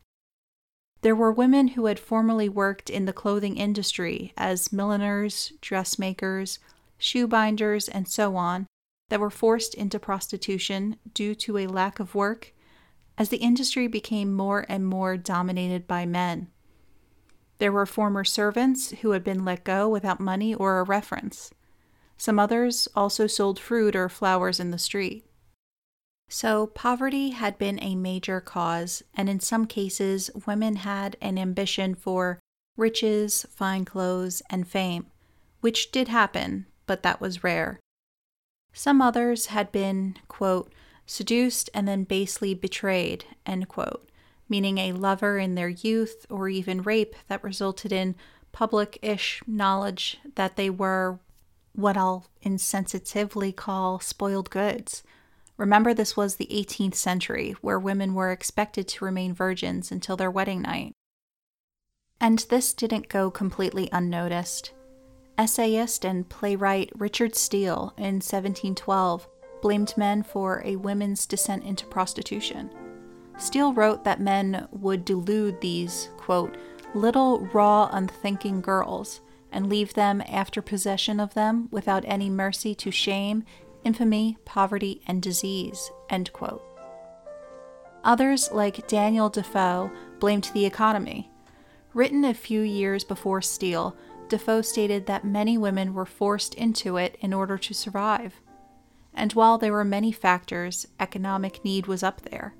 There 1.01 1.15
were 1.15 1.31
women 1.31 1.69
who 1.69 1.85
had 1.85 1.99
formerly 1.99 2.49
worked 2.49 2.89
in 2.89 3.05
the 3.05 3.13
clothing 3.13 3.57
industry 3.57 4.33
as 4.35 4.73
milliners, 4.73 5.53
dressmakers, 5.61 6.59
shoebinders, 6.97 7.87
and 7.87 8.07
so 8.07 8.35
on 8.35 8.67
that 9.09 9.19
were 9.19 9.29
forced 9.29 9.73
into 9.73 9.99
prostitution 9.99 10.97
due 11.13 11.35
to 11.35 11.57
a 11.57 11.67
lack 11.67 11.99
of 11.99 12.15
work 12.15 12.53
as 13.17 13.29
the 13.29 13.37
industry 13.37 13.87
became 13.87 14.33
more 14.33 14.65
and 14.69 14.85
more 14.85 15.17
dominated 15.17 15.87
by 15.87 16.05
men. 16.05 16.49
There 17.59 17.71
were 17.71 17.85
former 17.85 18.23
servants 18.23 18.91
who 19.01 19.11
had 19.11 19.23
been 19.23 19.43
let 19.43 19.63
go 19.63 19.89
without 19.89 20.19
money 20.19 20.53
or 20.53 20.79
a 20.79 20.83
reference. 20.83 21.51
Some 22.17 22.39
others 22.39 22.87
also 22.95 23.27
sold 23.27 23.59
fruit 23.59 23.95
or 23.95 24.09
flowers 24.09 24.59
in 24.59 24.71
the 24.71 24.77
street. 24.77 25.25
So, 26.31 26.67
poverty 26.67 27.31
had 27.31 27.57
been 27.57 27.81
a 27.81 27.95
major 27.95 28.39
cause, 28.39 29.01
and 29.15 29.27
in 29.27 29.39
some 29.39 29.65
cases, 29.65 30.29
women 30.45 30.75
had 30.75 31.17
an 31.21 31.39
ambition 31.39 31.95
for 31.95 32.39
riches, 32.77 33.47
fine 33.49 33.83
clothes, 33.83 34.43
and 34.47 34.67
fame, 34.67 35.07
which 35.61 35.91
did 35.91 36.07
happen, 36.07 36.67
but 36.85 37.01
that 37.01 37.19
was 37.19 37.43
rare. 37.43 37.79
Some 38.73 39.01
others 39.01 39.47
had 39.47 39.71
been, 39.71 40.17
quote, 40.27 40.71
seduced 41.07 41.71
and 41.73 41.87
then 41.87 42.03
basely 42.03 42.53
betrayed, 42.53 43.25
end 43.47 43.67
quote, 43.67 44.07
meaning 44.47 44.77
a 44.77 44.91
lover 44.91 45.39
in 45.39 45.55
their 45.55 45.69
youth 45.69 46.27
or 46.29 46.47
even 46.47 46.83
rape 46.83 47.15
that 47.27 47.43
resulted 47.43 47.91
in 47.91 48.15
public 48.51 48.99
ish 49.01 49.41
knowledge 49.47 50.19
that 50.35 50.57
they 50.57 50.69
were 50.69 51.19
what 51.73 51.97
I'll 51.97 52.27
insensitively 52.45 53.55
call 53.55 53.99
spoiled 53.99 54.51
goods 54.51 55.01
Remember, 55.59 55.93
this 55.93 56.15
was 56.15 56.37
the 56.37 56.47
18th 56.49 56.95
century, 56.95 57.53
where 57.59 57.77
women 57.77 58.13
were 58.13 58.31
expected 58.31 58.87
to 58.87 59.03
remain 59.03 59.33
virgins 59.33 59.91
until 59.91 60.15
their 60.15 60.31
wedding 60.31 60.61
night. 60.61 60.93
And 62.21 62.39
this 62.49 62.73
didn't 62.73 63.09
go 63.09 63.29
completely 63.29 63.89
unnoticed. 63.91 64.71
Essayist 65.37 66.05
and 66.05 66.29
playwright 66.29 66.91
Richard 66.95 67.35
Steele 67.35 67.93
in 67.97 68.21
1712 68.21 69.27
blamed 69.61 69.93
men 69.97 70.23
for 70.23 70.61
a 70.63 70.77
women's 70.77 71.25
descent 71.25 71.65
into 71.65 71.85
prostitution. 71.85 72.69
Steele 73.37 73.73
wrote 73.73 74.05
that 74.05 74.21
men 74.21 74.65
would 74.71 75.03
delude 75.03 75.59
these, 75.59 76.07
quote, 76.15 76.55
little 76.95 77.45
raw, 77.47 77.89
unthinking 77.91 78.61
girls 78.61 79.19
and 79.51 79.67
leave 79.67 79.93
them 79.93 80.23
after 80.29 80.61
possession 80.61 81.19
of 81.19 81.33
them 81.33 81.67
without 81.69 82.05
any 82.07 82.29
mercy 82.29 82.73
to 82.75 82.91
shame 82.91 83.43
infamy, 83.83 84.37
poverty, 84.45 85.01
and 85.07 85.21
disease. 85.21 85.91
End 86.09 86.31
quote. 86.33 86.63
Others, 88.03 88.51
like 88.51 88.87
Daniel 88.87 89.29
Defoe, 89.29 89.91
blamed 90.19 90.51
the 90.53 90.65
economy. 90.65 91.29
Written 91.93 92.23
a 92.23 92.33
few 92.33 92.61
years 92.61 93.03
before 93.03 93.41
Steele, 93.41 93.95
Defoe 94.29 94.61
stated 94.61 95.05
that 95.07 95.25
many 95.25 95.57
women 95.57 95.93
were 95.93 96.05
forced 96.05 96.53
into 96.53 96.97
it 96.97 97.17
in 97.19 97.33
order 97.33 97.57
to 97.57 97.73
survive. 97.73 98.35
And 99.13 99.33
while 99.33 99.57
there 99.57 99.73
were 99.73 99.83
many 99.83 100.11
factors, 100.11 100.87
economic 100.99 101.65
need 101.65 101.87
was 101.87 102.03
up 102.03 102.21
there, 102.21 102.53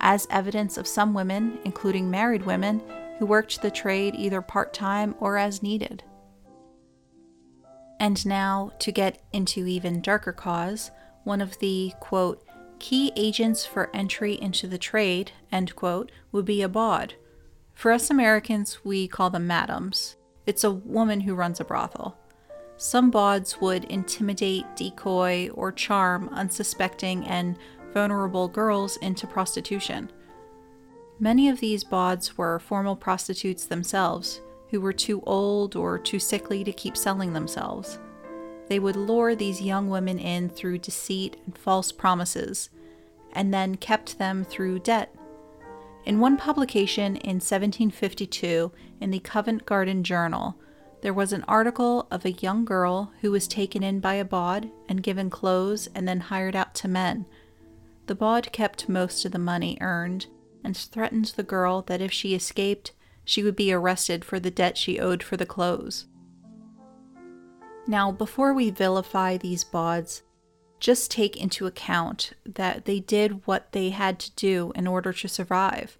as 0.00 0.26
evidence 0.30 0.76
of 0.76 0.88
some 0.88 1.12
women, 1.12 1.58
including 1.64 2.10
married 2.10 2.46
women, 2.46 2.82
who 3.18 3.26
worked 3.26 3.60
the 3.60 3.70
trade 3.70 4.14
either 4.16 4.40
part 4.40 4.72
time 4.72 5.14
or 5.20 5.36
as 5.36 5.62
needed. 5.62 6.02
And 8.00 8.24
now, 8.24 8.72
to 8.78 8.90
get 8.90 9.22
into 9.32 9.66
even 9.66 10.00
darker 10.00 10.32
cause, 10.32 10.90
one 11.24 11.42
of 11.42 11.58
the, 11.58 11.92
quote, 12.00 12.42
key 12.78 13.12
agents 13.14 13.66
for 13.66 13.94
entry 13.94 14.40
into 14.40 14.66
the 14.66 14.78
trade, 14.78 15.32
end 15.52 15.76
quote, 15.76 16.10
would 16.32 16.46
be 16.46 16.62
a 16.62 16.68
bawd. 16.68 17.14
For 17.74 17.92
us 17.92 18.10
Americans, 18.10 18.82
we 18.84 19.06
call 19.06 19.28
them 19.28 19.46
madams. 19.46 20.16
It's 20.46 20.64
a 20.64 20.70
woman 20.70 21.20
who 21.20 21.34
runs 21.34 21.60
a 21.60 21.64
brothel. 21.64 22.16
Some 22.78 23.10
bawds 23.10 23.60
would 23.60 23.84
intimidate, 23.84 24.64
decoy, 24.76 25.50
or 25.52 25.70
charm 25.70 26.30
unsuspecting 26.32 27.26
and 27.26 27.58
vulnerable 27.92 28.48
girls 28.48 28.96
into 28.96 29.26
prostitution. 29.26 30.10
Many 31.18 31.50
of 31.50 31.60
these 31.60 31.84
bawds 31.84 32.38
were 32.38 32.58
formal 32.60 32.96
prostitutes 32.96 33.66
themselves, 33.66 34.40
who 34.70 34.80
were 34.80 34.92
too 34.92 35.22
old 35.26 35.76
or 35.76 35.98
too 35.98 36.18
sickly 36.18 36.64
to 36.64 36.72
keep 36.72 36.96
selling 36.96 37.32
themselves. 37.32 37.98
They 38.68 38.78
would 38.78 38.96
lure 38.96 39.34
these 39.34 39.60
young 39.60 39.90
women 39.90 40.18
in 40.18 40.48
through 40.48 40.78
deceit 40.78 41.36
and 41.44 41.56
false 41.58 41.90
promises, 41.90 42.70
and 43.32 43.52
then 43.52 43.76
kept 43.76 44.18
them 44.18 44.44
through 44.44 44.80
debt. 44.80 45.14
In 46.04 46.20
one 46.20 46.36
publication 46.36 47.16
in 47.16 47.36
1752 47.36 48.72
in 49.00 49.10
the 49.10 49.18
Covent 49.18 49.66
Garden 49.66 50.02
Journal, 50.02 50.56
there 51.02 51.14
was 51.14 51.32
an 51.32 51.44
article 51.48 52.06
of 52.10 52.24
a 52.24 52.32
young 52.32 52.64
girl 52.64 53.12
who 53.20 53.30
was 53.30 53.48
taken 53.48 53.82
in 53.82 54.00
by 54.00 54.14
a 54.14 54.24
bawd 54.24 54.70
and 54.88 55.02
given 55.02 55.30
clothes 55.30 55.88
and 55.94 56.06
then 56.06 56.20
hired 56.20 56.54
out 56.54 56.74
to 56.76 56.88
men. 56.88 57.26
The 58.06 58.14
bawd 58.14 58.52
kept 58.52 58.88
most 58.88 59.24
of 59.24 59.32
the 59.32 59.38
money 59.38 59.78
earned 59.80 60.26
and 60.62 60.76
threatened 60.76 61.26
the 61.36 61.42
girl 61.42 61.82
that 61.82 62.00
if 62.00 62.12
she 62.12 62.34
escaped, 62.34 62.92
she 63.24 63.42
would 63.42 63.56
be 63.56 63.72
arrested 63.72 64.24
for 64.24 64.40
the 64.40 64.50
debt 64.50 64.76
she 64.76 64.98
owed 64.98 65.22
for 65.22 65.36
the 65.36 65.46
clothes. 65.46 66.06
Now, 67.86 68.12
before 68.12 68.52
we 68.54 68.70
vilify 68.70 69.36
these 69.36 69.64
bawds, 69.64 70.22
just 70.78 71.10
take 71.10 71.36
into 71.36 71.66
account 71.66 72.32
that 72.46 72.84
they 72.84 73.00
did 73.00 73.46
what 73.46 73.72
they 73.72 73.90
had 73.90 74.18
to 74.20 74.30
do 74.32 74.72
in 74.74 74.86
order 74.86 75.12
to 75.12 75.28
survive, 75.28 75.98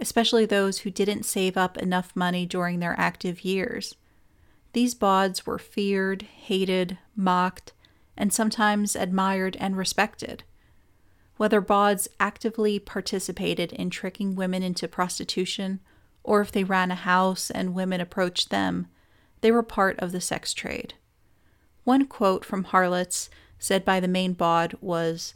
especially 0.00 0.46
those 0.46 0.78
who 0.78 0.90
didn't 0.90 1.24
save 1.24 1.56
up 1.56 1.78
enough 1.78 2.14
money 2.14 2.44
during 2.44 2.80
their 2.80 2.98
active 2.98 3.44
years. 3.44 3.94
These 4.72 4.94
bawds 4.94 5.46
were 5.46 5.58
feared, 5.58 6.22
hated, 6.22 6.98
mocked, 7.14 7.72
and 8.16 8.32
sometimes 8.32 8.96
admired 8.96 9.56
and 9.60 9.76
respected. 9.76 10.42
Whether 11.36 11.60
bawds 11.60 12.08
actively 12.18 12.78
participated 12.78 13.72
in 13.72 13.90
tricking 13.90 14.34
women 14.34 14.62
into 14.62 14.88
prostitution 14.88 15.80
or 16.26 16.40
if 16.40 16.52
they 16.52 16.64
ran 16.64 16.90
a 16.90 16.96
house 16.96 17.50
and 17.50 17.74
women 17.74 18.00
approached 18.00 18.50
them, 18.50 18.88
they 19.40 19.50
were 19.50 19.62
part 19.62 19.98
of 20.00 20.12
the 20.12 20.20
sex 20.20 20.52
trade. 20.52 20.94
One 21.84 22.06
quote 22.06 22.44
from 22.44 22.64
Harlots 22.64 23.30
said 23.58 23.84
by 23.84 24.00
the 24.00 24.08
main 24.08 24.32
bawd 24.32 24.74
was, 24.80 25.34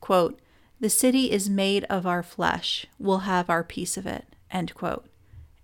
quote, 0.00 0.40
The 0.80 0.88
city 0.88 1.30
is 1.30 1.50
made 1.50 1.84
of 1.84 2.06
our 2.06 2.22
flesh. 2.22 2.86
We'll 2.98 3.18
have 3.18 3.50
our 3.50 3.62
piece 3.62 3.96
of 3.96 4.06
it. 4.06 4.24
End 4.50 4.74
quote. 4.74 5.06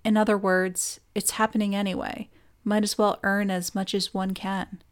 In 0.04 0.16
other 0.16 0.37
words, 0.38 1.00
it's 1.14 1.33
happening 1.33 1.75
anyway. 1.75 2.28
Might 2.62 2.85
as 2.85 2.99
well 2.99 3.18
earn 3.23 3.50
as 3.50 3.75
much 3.75 3.95
as 3.95 4.12
one 4.12 4.35
can. 4.35 4.83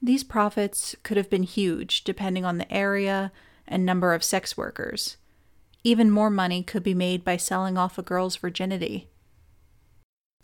These 0.00 0.24
profits 0.24 0.96
could 1.02 1.16
have 1.16 1.30
been 1.30 1.44
huge 1.44 2.02
depending 2.02 2.44
on 2.44 2.58
the 2.58 2.72
area 2.72 3.30
and 3.68 3.84
number 3.84 4.14
of 4.14 4.24
sex 4.24 4.56
workers. 4.56 5.16
Even 5.84 6.10
more 6.10 6.30
money 6.30 6.62
could 6.62 6.82
be 6.82 6.94
made 6.94 7.24
by 7.24 7.36
selling 7.36 7.76
off 7.76 7.98
a 7.98 8.02
girl's 8.02 8.36
virginity. 8.36 9.08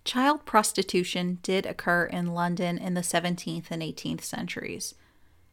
Child 0.04 0.44
prostitution 0.44 1.38
did 1.42 1.66
occur 1.66 2.04
in 2.04 2.34
London 2.34 2.78
in 2.78 2.94
the 2.94 3.02
17th 3.02 3.66
and 3.70 3.82
18th 3.82 4.22
centuries. 4.22 4.94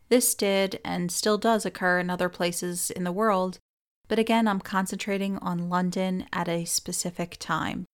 This 0.10 0.34
did 0.34 0.80
and 0.84 1.12
still 1.12 1.38
does 1.38 1.66
occur 1.66 2.00
in 2.00 2.10
other 2.10 2.30
places 2.30 2.90
in 2.90 3.04
the 3.04 3.12
world, 3.12 3.60
but 4.08 4.20
again, 4.20 4.48
I'm 4.48 4.60
concentrating 4.60 5.38
on 5.40 5.70
London 5.70 6.26
at 6.32 6.48
a 6.48 6.66
specific 6.66 7.38
time. 7.40 7.86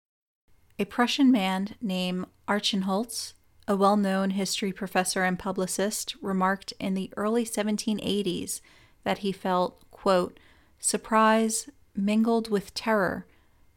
A 0.77 0.85
Prussian 0.85 1.31
man 1.31 1.75
named 1.81 2.25
Archenholz, 2.47 3.33
a 3.67 3.75
well 3.75 3.97
known 3.97 4.31
history 4.31 4.71
professor 4.71 5.23
and 5.23 5.39
publicist, 5.39 6.15
remarked 6.21 6.73
in 6.79 6.93
the 6.93 7.11
early 7.15 7.45
1780s 7.45 8.61
that 9.03 9.19
he 9.19 9.31
felt, 9.31 9.83
quote, 9.91 10.39
surprise, 10.79 11.69
mingled 11.95 12.49
with 12.49 12.73
terror 12.73 13.25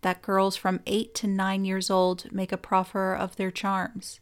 that 0.03 0.23
girls 0.23 0.57
from 0.57 0.81
8 0.87 1.15
to 1.15 1.27
9 1.27 1.65
years 1.65 1.91
old 1.91 2.31
make 2.31 2.53
a 2.53 2.57
proffer 2.57 3.15
of 3.15 3.37
their 3.37 3.51
charms. 3.51 4.21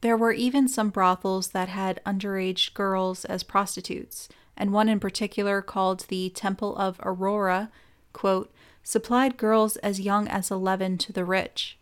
There 0.00 0.16
were 0.16 0.32
even 0.32 0.68
some 0.68 0.90
brothels 0.90 1.48
that 1.48 1.68
had 1.68 2.00
underage 2.06 2.72
girls 2.72 3.24
as 3.24 3.42
prostitutes, 3.42 4.28
and 4.56 4.72
one 4.72 4.88
in 4.88 5.00
particular 5.00 5.60
called 5.60 6.06
the 6.08 6.30
Temple 6.30 6.76
of 6.76 7.00
Aurora, 7.02 7.70
quote, 8.12 8.52
supplied 8.82 9.36
girls 9.36 9.76
as 9.78 10.00
young 10.00 10.28
as 10.28 10.50
11 10.50 10.98
to 10.98 11.12
the 11.12 11.24
rich. 11.24 11.76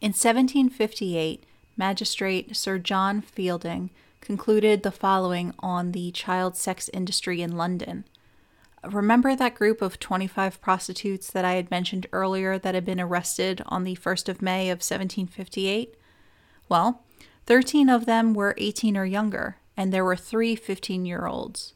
In 0.00 0.10
1758, 0.10 1.44
Magistrate 1.76 2.56
Sir 2.56 2.78
John 2.78 3.20
Fielding 3.20 3.90
concluded 4.20 4.82
the 4.82 4.90
following 4.90 5.54
on 5.60 5.92
the 5.92 6.10
child 6.10 6.56
sex 6.56 6.90
industry 6.92 7.40
in 7.40 7.56
London. 7.56 8.04
Remember 8.84 9.34
that 9.34 9.54
group 9.54 9.82
of 9.82 9.98
25 9.98 10.60
prostitutes 10.60 11.30
that 11.30 11.44
I 11.44 11.54
had 11.54 11.70
mentioned 11.70 12.06
earlier 12.12 12.58
that 12.58 12.74
had 12.74 12.84
been 12.84 13.00
arrested 13.00 13.62
on 13.66 13.84
the 13.84 13.96
1st 13.96 14.28
of 14.28 14.42
May 14.42 14.70
of 14.70 14.78
1758? 14.78 15.94
Well, 16.68 17.02
13 17.46 17.88
of 17.88 18.06
them 18.06 18.34
were 18.34 18.54
18 18.56 18.96
or 18.96 19.04
younger, 19.04 19.56
and 19.76 19.92
there 19.92 20.04
were 20.04 20.16
three 20.16 20.54
15 20.54 21.06
year 21.06 21.26
olds. 21.26 21.74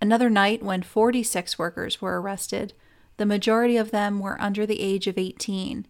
Another 0.00 0.28
night, 0.28 0.62
when 0.62 0.82
40 0.82 1.22
sex 1.22 1.58
workers 1.58 2.02
were 2.02 2.20
arrested, 2.20 2.72
the 3.16 3.26
majority 3.26 3.76
of 3.76 3.90
them 3.92 4.18
were 4.18 4.40
under 4.40 4.66
the 4.66 4.80
age 4.80 5.06
of 5.06 5.16
18, 5.16 5.86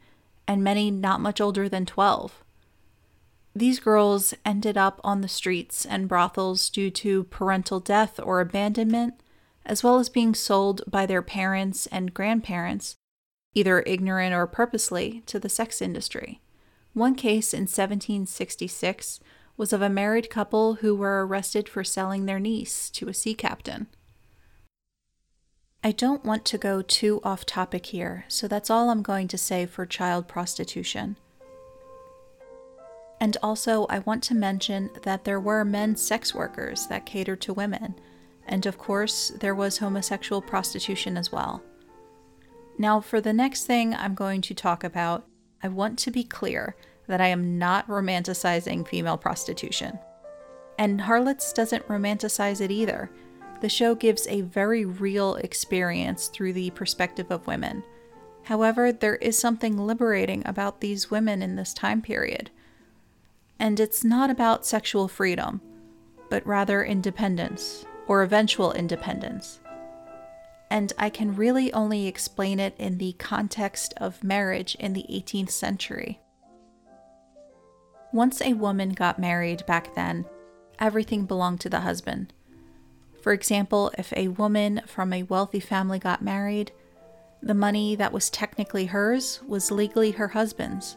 and 0.47 0.62
many 0.62 0.90
not 0.90 1.21
much 1.21 1.40
older 1.40 1.69
than 1.69 1.87
12. 1.87 2.45
These 3.55 3.81
girls 3.81 4.35
ended 4.45 4.76
up 4.76 5.00
on 5.02 5.23
the 5.23 5.28
streets 5.28 5.87
and 5.87 6.09
brothels 6.09 6.69
due 6.69 6.90
to 6.90 7.25
parental 7.25 7.81
death 7.81 8.21
or 8.23 8.40
abandonment, 8.40 9.14
as 9.66 9.85
well 9.85 9.99
as 9.99 10.08
being 10.08 10.35
sold 10.35 10.82
by 10.87 11.04
their 11.04 11.23
parents 11.23 11.87
and 11.88 12.14
grandparents, 12.14 12.96
either 13.54 13.82
ignorant 13.87 14.35
or 14.35 14.46
purposely, 14.46 15.23
to 15.26 15.38
the 15.38 15.49
sex 15.49 15.82
industry. 15.82 16.40
One 16.94 17.14
case 17.14 17.52
in 17.52 17.62
1766 17.62 19.20
was 19.56 19.73
of 19.73 19.82
a 19.82 19.90
married 19.90 20.30
couple 20.30 20.76
who 20.76 20.94
were 20.94 21.26
arrested 21.26 21.68
for 21.68 21.85
selling 21.85 22.26
their 22.26 22.40
niece 22.40 22.88
to 22.90 23.08
a 23.08 23.14
sea 23.14 23.35
captain. 23.35 23.88
I 25.82 25.92
don't 25.92 26.25
want 26.25 26.44
to 26.46 26.58
go 26.58 26.82
too 26.82 27.20
off 27.23 27.44
topic 27.44 27.87
here, 27.87 28.25
so 28.28 28.49
that's 28.49 28.70
all 28.70 28.90
I'm 28.90 29.02
going 29.02 29.28
to 29.28 29.38
say 29.38 29.66
for 29.66 29.87
child 29.87 30.26
prostitution. 30.26 31.16
And 33.20 33.37
also, 33.42 33.87
I 33.88 34.00
want 34.00 34.23
to 34.25 34.35
mention 34.35 34.90
that 35.02 35.25
there 35.25 35.40
were 35.40 35.64
men 35.64 35.96
sex 35.96 36.35
workers 36.35 36.87
that 36.88 37.06
catered 37.06 37.40
to 37.42 37.54
women, 37.54 37.94
and 38.47 38.67
of 38.67 38.79
course, 38.79 39.31
there 39.41 39.55
was 39.55 39.79
homosexual 39.79 40.41
prostitution 40.41 41.17
as 41.17 41.33
well. 41.33 41.62
Now, 42.79 43.00
for 43.00 43.21
the 43.21 43.33
next 43.33 43.65
thing 43.65 43.95
I'm 43.95 44.15
going 44.15 44.41
to 44.43 44.55
talk 44.55 44.85
about, 44.85 45.26
I 45.62 45.69
want 45.69 45.99
to 46.00 46.11
be 46.11 46.25
clear 46.25 46.76
that 47.09 47.21
I 47.21 47.29
am 47.29 47.59
not 47.59 47.88
romanticizing 47.88 48.87
female 48.87 49.17
prostitution. 49.17 49.99
And 50.79 51.00
Harlots 51.00 51.53
doesn't 51.53 51.88
romanticize 51.88 52.61
it 52.61 52.71
either. 52.71 53.11
The 53.61 53.69
show 53.69 53.95
gives 53.95 54.26
a 54.26 54.43
very 54.43 54.85
real 54.85 55.37
experience 55.37 56.29
through 56.29 56.53
the 56.53 56.71
perspective 56.71 57.31
of 57.31 57.47
women. 57.47 57.83
However, 58.43 58.93
there 58.93 59.17
is 59.17 59.38
something 59.38 59.79
liberating 59.79 60.43
about 60.45 60.81
these 60.81 61.11
women 61.11 61.43
in 61.43 61.57
this 61.57 61.73
time 61.73 62.03
period. 62.03 62.50
And 63.59 63.81
it's 63.81 64.05
not 64.05 64.29
about 64.29 64.67
sexual 64.67 65.09
freedom, 65.09 65.62
but 66.29 66.47
rather 66.47 66.85
independence, 66.85 67.87
or 68.07 68.23
eventual 68.23 68.73
independence. 68.73 69.61
And 70.71 70.93
I 70.99 71.11
can 71.11 71.37
really 71.37 71.73
only 71.73 72.07
explain 72.07 72.59
it 72.59 72.75
in 72.79 72.99
the 72.99 73.13
context 73.15 73.95
of 73.99 74.25
marriage 74.25 74.75
in 74.77 74.93
the 74.93 75.07
18th 75.11 75.51
century. 75.51 76.21
Once 78.13 78.41
a 78.41 78.55
woman 78.55 78.91
got 78.91 79.19
married 79.19 79.65
back 79.67 79.95
then, 79.95 80.25
everything 80.79 81.25
belonged 81.25 81.61
to 81.61 81.69
the 81.69 81.81
husband. 81.81 82.33
For 83.23 83.33
example, 83.33 83.93
if 83.99 84.13
a 84.13 84.29
woman 84.29 84.83
from 84.87 85.13
a 85.13 85.25
wealthy 85.25 85.61
family 85.61 85.99
got 85.99 86.23
married, 86.23 86.73
the 87.43 87.55
money 87.55 87.95
that 87.97 88.13
was 88.13 88.31
technically 88.31 88.87
hers 88.87 89.41
was 89.47 89.71
legally 89.71 90.13
her 90.13 90.29
husband's. 90.29 90.97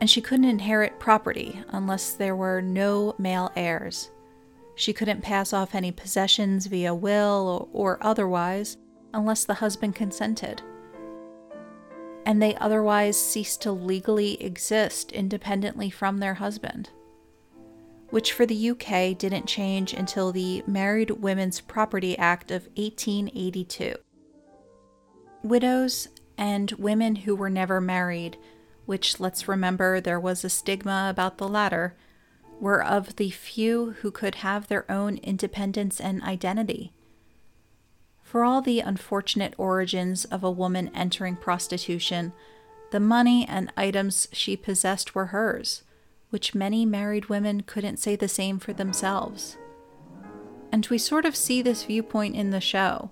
And 0.00 0.08
she 0.08 0.20
couldn't 0.20 0.44
inherit 0.44 0.98
property 0.98 1.62
unless 1.68 2.12
there 2.12 2.36
were 2.36 2.60
no 2.60 3.14
male 3.18 3.52
heirs. 3.56 4.10
She 4.76 4.92
couldn't 4.92 5.22
pass 5.22 5.52
off 5.52 5.74
any 5.74 5.90
possessions 5.90 6.66
via 6.66 6.94
will 6.94 7.68
or, 7.72 7.96
or 7.96 7.98
otherwise 8.00 8.76
unless 9.12 9.44
the 9.44 9.54
husband 9.54 9.96
consented 9.96 10.62
and 12.26 12.42
they 12.42 12.56
otherwise 12.56 13.18
ceased 13.18 13.62
to 13.62 13.70
legally 13.70 14.42
exist 14.42 15.12
independently 15.12 15.88
from 15.88 16.18
their 16.18 16.34
husband. 16.34 16.90
Which 18.10 18.32
for 18.32 18.44
the 18.44 18.70
UK 18.70 19.16
didn't 19.16 19.46
change 19.46 19.92
until 19.92 20.32
the 20.32 20.64
Married 20.66 21.12
Women's 21.12 21.60
Property 21.60 22.18
Act 22.18 22.50
of 22.50 22.64
1882. 22.74 23.94
Widows 25.44 26.08
and 26.36 26.72
women 26.72 27.14
who 27.14 27.36
were 27.36 27.48
never 27.48 27.80
married, 27.80 28.36
which 28.86 29.20
let's 29.20 29.46
remember 29.46 30.00
there 30.00 30.20
was 30.20 30.44
a 30.44 30.50
stigma 30.50 31.06
about 31.08 31.38
the 31.38 31.48
latter, 31.48 31.96
were 32.60 32.82
of 32.82 33.16
the 33.16 33.30
few 33.30 33.92
who 34.00 34.10
could 34.10 34.36
have 34.36 34.68
their 34.68 34.90
own 34.90 35.18
independence 35.18 36.00
and 36.00 36.22
identity. 36.22 36.92
For 38.22 38.44
all 38.44 38.60
the 38.60 38.80
unfortunate 38.80 39.54
origins 39.56 40.24
of 40.26 40.42
a 40.42 40.50
woman 40.50 40.90
entering 40.94 41.36
prostitution, 41.36 42.32
the 42.90 43.00
money 43.00 43.46
and 43.48 43.72
items 43.76 44.28
she 44.32 44.56
possessed 44.56 45.14
were 45.14 45.26
hers, 45.26 45.82
which 46.30 46.54
many 46.54 46.84
married 46.84 47.28
women 47.28 47.62
couldn't 47.62 47.98
say 47.98 48.16
the 48.16 48.28
same 48.28 48.58
for 48.58 48.72
themselves. 48.72 49.56
And 50.72 50.86
we 50.86 50.98
sort 50.98 51.24
of 51.24 51.36
see 51.36 51.62
this 51.62 51.84
viewpoint 51.84 52.34
in 52.34 52.50
the 52.50 52.60
show. 52.60 53.10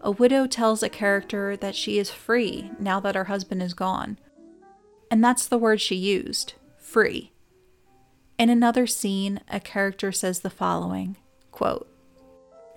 A 0.00 0.10
widow 0.10 0.46
tells 0.46 0.82
a 0.82 0.88
character 0.88 1.56
that 1.56 1.74
she 1.74 1.98
is 1.98 2.10
free 2.10 2.70
now 2.78 3.00
that 3.00 3.14
her 3.14 3.24
husband 3.24 3.62
is 3.62 3.74
gone. 3.74 4.18
And 5.10 5.22
that's 5.22 5.46
the 5.46 5.58
word 5.58 5.80
she 5.80 5.94
used 5.94 6.54
free. 6.78 7.32
In 8.38 8.50
another 8.50 8.86
scene, 8.86 9.40
a 9.48 9.60
character 9.60 10.12
says 10.12 10.40
the 10.40 10.50
following 10.50 11.16
quote, 11.52 11.88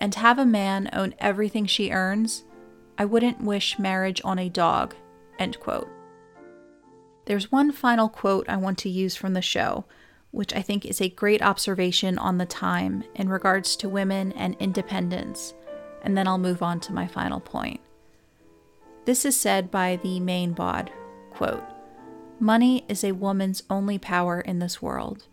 and 0.00 0.14
have 0.14 0.38
a 0.38 0.46
man 0.46 0.88
own 0.94 1.14
everything 1.18 1.66
she 1.66 1.90
earns, 1.90 2.44
I 2.96 3.04
wouldn't 3.04 3.42
wish 3.42 3.78
marriage 3.78 4.22
on 4.24 4.38
a 4.38 4.48
dog. 4.48 4.94
End 5.38 5.60
quote. 5.60 5.88
There's 7.26 7.52
one 7.52 7.72
final 7.72 8.08
quote 8.08 8.48
I 8.48 8.56
want 8.56 8.78
to 8.78 8.88
use 8.88 9.16
from 9.16 9.34
the 9.34 9.42
show, 9.42 9.84
which 10.30 10.54
I 10.54 10.62
think 10.62 10.86
is 10.86 11.00
a 11.00 11.10
great 11.10 11.42
observation 11.42 12.18
on 12.18 12.38
the 12.38 12.46
time 12.46 13.04
in 13.14 13.28
regards 13.28 13.76
to 13.76 13.88
women 13.88 14.32
and 14.32 14.56
independence, 14.58 15.52
and 16.02 16.16
then 16.16 16.26
I'll 16.26 16.38
move 16.38 16.62
on 16.62 16.80
to 16.80 16.94
my 16.94 17.06
final 17.06 17.40
point. 17.40 17.80
This 19.04 19.26
is 19.26 19.38
said 19.38 19.70
by 19.70 19.96
the 20.02 20.20
main 20.20 20.52
bawd, 20.52 20.90
quote, 21.30 21.64
Money 22.38 22.86
is 22.88 23.04
a 23.04 23.12
woman's 23.12 23.62
only 23.68 23.98
power 23.98 24.40
in 24.40 24.60
this 24.60 24.80
world. 24.80 25.26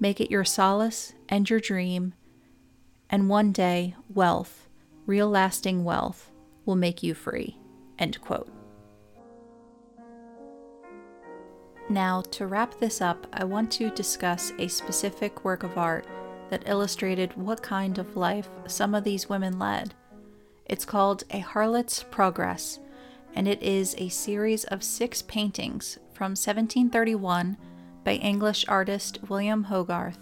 Make 0.00 0.20
it 0.20 0.30
your 0.30 0.44
solace 0.44 1.12
and 1.28 1.48
your 1.48 1.60
dream 1.60 2.14
and 3.10 3.28
one 3.28 3.50
day, 3.50 3.96
wealth, 4.08 4.68
real 5.04 5.28
lasting 5.28 5.84
wealth, 5.84 6.30
will 6.64 6.76
make 6.76 7.02
you 7.02 7.12
free. 7.12 7.58
End 7.98 8.20
quote. 8.20 8.50
Now, 11.88 12.22
to 12.30 12.46
wrap 12.46 12.78
this 12.78 13.00
up, 13.00 13.26
I 13.32 13.42
want 13.42 13.72
to 13.72 13.90
discuss 13.90 14.52
a 14.60 14.68
specific 14.68 15.44
work 15.44 15.64
of 15.64 15.76
art 15.76 16.06
that 16.50 16.68
illustrated 16.68 17.36
what 17.36 17.62
kind 17.62 17.98
of 17.98 18.16
life 18.16 18.48
some 18.68 18.94
of 18.94 19.02
these 19.02 19.28
women 19.28 19.58
led. 19.58 19.94
It's 20.66 20.84
called 20.84 21.24
A 21.30 21.40
Harlot's 21.40 22.04
Progress, 22.04 22.78
and 23.34 23.48
it 23.48 23.60
is 23.60 23.96
a 23.98 24.08
series 24.08 24.62
of 24.64 24.84
six 24.84 25.20
paintings 25.22 25.98
from 26.12 26.30
1731 26.30 27.56
by 28.04 28.14
English 28.14 28.64
artist 28.68 29.18
William 29.28 29.64
Hogarth. 29.64 30.18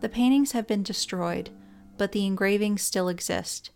The 0.00 0.08
paintings 0.08 0.52
have 0.52 0.66
been 0.66 0.82
destroyed, 0.82 1.50
but 1.96 2.12
the 2.12 2.26
engravings 2.26 2.82
still 2.82 3.08
exist, 3.08 3.70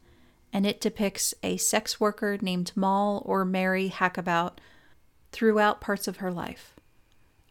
and 0.53 0.67
it 0.67 0.81
depicts 0.81 1.35
a 1.43 1.57
sex 1.57 2.01
worker 2.01 2.39
named 2.41 2.73
Moll 2.75 3.23
or 3.25 3.45
Mary 3.45 3.89
Hackabout 3.89 4.59
throughout 5.33 5.81
parts 5.81 6.09
of 6.09 6.19
her 6.19 6.33
life. 6.33 6.75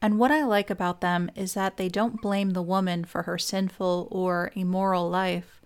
And 0.01 0.19
what 0.19 0.31
I 0.31 0.43
like 0.43 0.69
about 0.69 1.01
them 1.01 1.31
is 1.35 1.53
that 1.53 1.77
they 1.77 1.89
don't 1.89 2.21
blame 2.21 2.51
the 2.51 2.61
woman 2.61 3.05
for 3.05 3.23
her 3.23 3.37
sinful 3.37 4.07
or 4.11 4.51
immoral 4.55 5.09
life, 5.09 5.61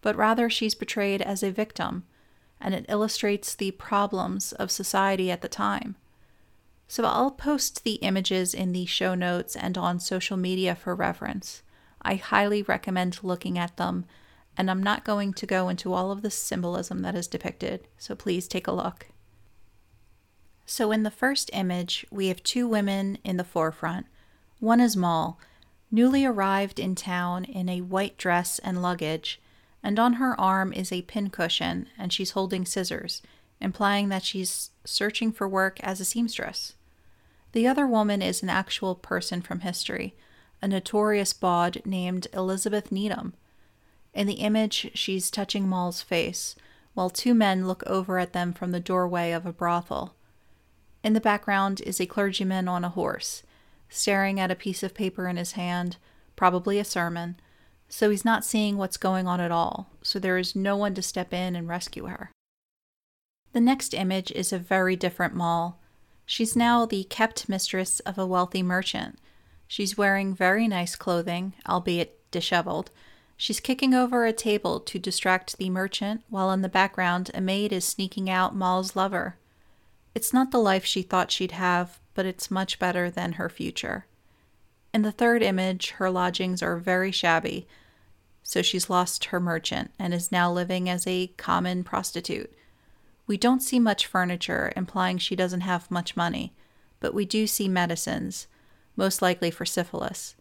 but 0.00 0.16
rather 0.16 0.50
she's 0.50 0.74
portrayed 0.74 1.22
as 1.22 1.42
a 1.42 1.50
victim, 1.50 2.04
and 2.60 2.74
it 2.74 2.86
illustrates 2.88 3.54
the 3.54 3.70
problems 3.72 4.52
of 4.52 4.70
society 4.70 5.30
at 5.30 5.42
the 5.42 5.48
time. 5.48 5.96
So 6.94 7.02
I'll 7.02 7.32
post 7.32 7.82
the 7.82 7.94
images 7.94 8.54
in 8.54 8.70
the 8.70 8.86
show 8.86 9.16
notes 9.16 9.56
and 9.56 9.76
on 9.76 9.98
social 9.98 10.36
media 10.36 10.76
for 10.76 10.94
reference. 10.94 11.64
I 12.00 12.14
highly 12.14 12.62
recommend 12.62 13.18
looking 13.24 13.58
at 13.58 13.76
them 13.78 14.04
and 14.56 14.70
I'm 14.70 14.80
not 14.80 15.04
going 15.04 15.32
to 15.32 15.44
go 15.44 15.68
into 15.68 15.92
all 15.92 16.12
of 16.12 16.22
the 16.22 16.30
symbolism 16.30 17.02
that 17.02 17.16
is 17.16 17.26
depicted, 17.26 17.88
so 17.98 18.14
please 18.14 18.46
take 18.46 18.68
a 18.68 18.72
look. 18.72 19.08
So, 20.66 20.92
in 20.92 21.02
the 21.02 21.10
first 21.10 21.50
image, 21.52 22.06
we 22.12 22.28
have 22.28 22.44
two 22.44 22.68
women 22.68 23.18
in 23.24 23.38
the 23.38 23.42
forefront. 23.42 24.06
One 24.60 24.78
is 24.78 24.96
Moll, 24.96 25.40
newly 25.90 26.24
arrived 26.24 26.78
in 26.78 26.94
town 26.94 27.44
in 27.44 27.68
a 27.68 27.80
white 27.80 28.16
dress 28.18 28.60
and 28.60 28.80
luggage, 28.80 29.40
and 29.82 29.98
on 29.98 30.12
her 30.12 30.40
arm 30.40 30.72
is 30.72 30.92
a 30.92 31.02
pincushion, 31.02 31.88
and 31.98 32.12
she's 32.12 32.30
holding 32.30 32.64
scissors, 32.64 33.20
implying 33.60 34.10
that 34.10 34.22
she's 34.22 34.70
searching 34.84 35.32
for 35.32 35.48
work 35.48 35.80
as 35.80 35.98
a 36.00 36.04
seamstress. 36.04 36.74
The 37.54 37.66
other 37.66 37.86
woman 37.86 38.20
is 38.20 38.42
an 38.42 38.50
actual 38.50 38.94
person 38.94 39.40
from 39.40 39.60
history, 39.60 40.14
a 40.60 40.68
notorious 40.68 41.32
bawd 41.32 41.80
named 41.84 42.28
Elizabeth 42.34 42.92
Needham 42.92 43.32
in 44.14 44.28
the 44.28 44.34
image, 44.34 44.92
she's 44.94 45.30
touching 45.30 45.68
Moll's 45.68 46.00
face, 46.00 46.54
while 46.94 47.10
two 47.10 47.34
men 47.34 47.66
look 47.66 47.82
over 47.86 48.18
at 48.18 48.32
them 48.32 48.52
from 48.52 48.70
the 48.70 48.80
doorway 48.80 49.32
of 49.32 49.44
a 49.44 49.52
brothel. 49.52 50.14
In 51.02 51.12
the 51.12 51.20
background 51.20 51.80
is 51.80 52.00
a 52.00 52.06
clergyman 52.06 52.68
on 52.68 52.84
a 52.84 52.90
horse, 52.90 53.42
staring 53.88 54.38
at 54.38 54.52
a 54.52 54.56
piece 54.56 54.82
of 54.82 54.94
paper 54.94 55.26
in 55.26 55.36
his 55.36 55.52
hand, 55.52 55.96
probably 56.36 56.78
a 56.78 56.84
sermon, 56.84 57.40
so 57.88 58.08
he's 58.08 58.24
not 58.24 58.44
seeing 58.44 58.76
what's 58.76 58.96
going 58.96 59.26
on 59.26 59.40
at 59.40 59.50
all, 59.50 59.90
so 60.00 60.18
there 60.18 60.38
is 60.38 60.56
no 60.56 60.76
one 60.76 60.94
to 60.94 61.02
step 61.02 61.34
in 61.34 61.56
and 61.56 61.68
rescue 61.68 62.06
her. 62.06 62.30
The 63.52 63.60
next 63.60 63.94
image 63.94 64.30
is 64.30 64.52
a 64.52 64.58
very 64.58 64.96
different 64.96 65.34
Moll. 65.34 65.78
She's 66.26 66.56
now 66.56 66.86
the 66.86 67.04
kept 67.04 67.48
mistress 67.48 68.00
of 68.00 68.18
a 68.18 68.26
wealthy 68.26 68.62
merchant. 68.62 69.18
She's 69.66 69.98
wearing 69.98 70.34
very 70.34 70.68
nice 70.68 70.96
clothing, 70.96 71.54
albeit 71.68 72.18
disheveled, 72.30 72.90
She's 73.36 73.60
kicking 73.60 73.94
over 73.94 74.24
a 74.24 74.32
table 74.32 74.80
to 74.80 74.98
distract 74.98 75.58
the 75.58 75.70
merchant, 75.70 76.22
while 76.30 76.52
in 76.52 76.62
the 76.62 76.68
background, 76.68 77.30
a 77.34 77.40
maid 77.40 77.72
is 77.72 77.84
sneaking 77.84 78.30
out 78.30 78.54
Moll's 78.54 78.94
lover. 78.94 79.36
It's 80.14 80.32
not 80.32 80.50
the 80.50 80.58
life 80.58 80.84
she 80.84 81.02
thought 81.02 81.32
she'd 81.32 81.52
have, 81.52 81.98
but 82.14 82.26
it's 82.26 82.50
much 82.50 82.78
better 82.78 83.10
than 83.10 83.32
her 83.32 83.48
future. 83.48 84.06
In 84.92 85.02
the 85.02 85.12
third 85.12 85.42
image, 85.42 85.90
her 85.92 86.10
lodgings 86.10 86.62
are 86.62 86.76
very 86.76 87.10
shabby, 87.10 87.66
so 88.44 88.62
she's 88.62 88.88
lost 88.88 89.26
her 89.26 89.40
merchant 89.40 89.90
and 89.98 90.14
is 90.14 90.30
now 90.30 90.52
living 90.52 90.88
as 90.88 91.06
a 91.06 91.28
common 91.36 91.82
prostitute. 91.82 92.52
We 93.26 93.36
don't 93.36 93.60
see 93.60 93.78
much 93.78 94.06
furniture, 94.06 94.72
implying 94.76 95.18
she 95.18 95.34
doesn't 95.34 95.62
have 95.62 95.90
much 95.90 96.16
money, 96.16 96.54
but 97.00 97.14
we 97.14 97.24
do 97.24 97.46
see 97.46 97.68
medicines, 97.68 98.46
most 98.96 99.22
likely 99.22 99.50
for 99.50 99.64
syphilis. 99.64 100.36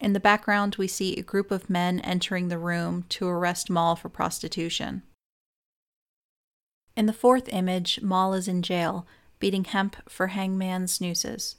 In 0.00 0.12
the 0.12 0.20
background, 0.20 0.76
we 0.76 0.88
see 0.88 1.14
a 1.14 1.22
group 1.22 1.50
of 1.50 1.70
men 1.70 2.00
entering 2.00 2.48
the 2.48 2.58
room 2.58 3.04
to 3.10 3.26
arrest 3.26 3.70
Moll 3.70 3.96
for 3.96 4.08
prostitution. 4.08 5.02
In 6.96 7.06
the 7.06 7.12
fourth 7.12 7.48
image, 7.50 8.00
Moll 8.02 8.34
is 8.34 8.48
in 8.48 8.62
jail, 8.62 9.06
beating 9.38 9.64
hemp 9.64 9.96
for 10.08 10.28
hangman's 10.28 11.00
nooses. 11.00 11.56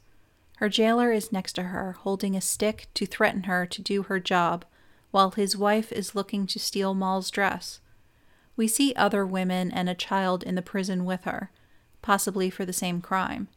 Her 0.58 0.68
jailer 0.68 1.14
is 1.14 1.32
next 1.32 1.54
to 1.54 1.64
her, 1.64 1.94
holding 1.94 2.36
a 2.36 2.42
stick 2.42 2.88
to 2.96 3.06
threaten 3.06 3.44
her 3.44 3.66
to 3.66 3.82
do 3.82 4.04
her 4.04 4.20
job, 4.20 4.66
while 5.12 5.32
his 5.32 5.56
wife 5.56 5.92
is 5.94 6.16
looking 6.16 6.46
to 6.48 6.60
steal 6.60 6.94
Moll's 6.94 7.32
dress. 7.32 7.80
We 8.60 8.68
see 8.68 8.94
other 8.98 9.26
women 9.26 9.72
and 9.72 9.88
a 9.88 9.96
child 9.96 10.44
in 10.44 10.56
the 10.56 10.62
prison 10.62 11.06
with 11.06 11.24
her, 11.24 11.50
possibly 12.02 12.50
for 12.50 12.66
the 12.66 12.74
same 12.74 13.00
crime. 13.00 13.48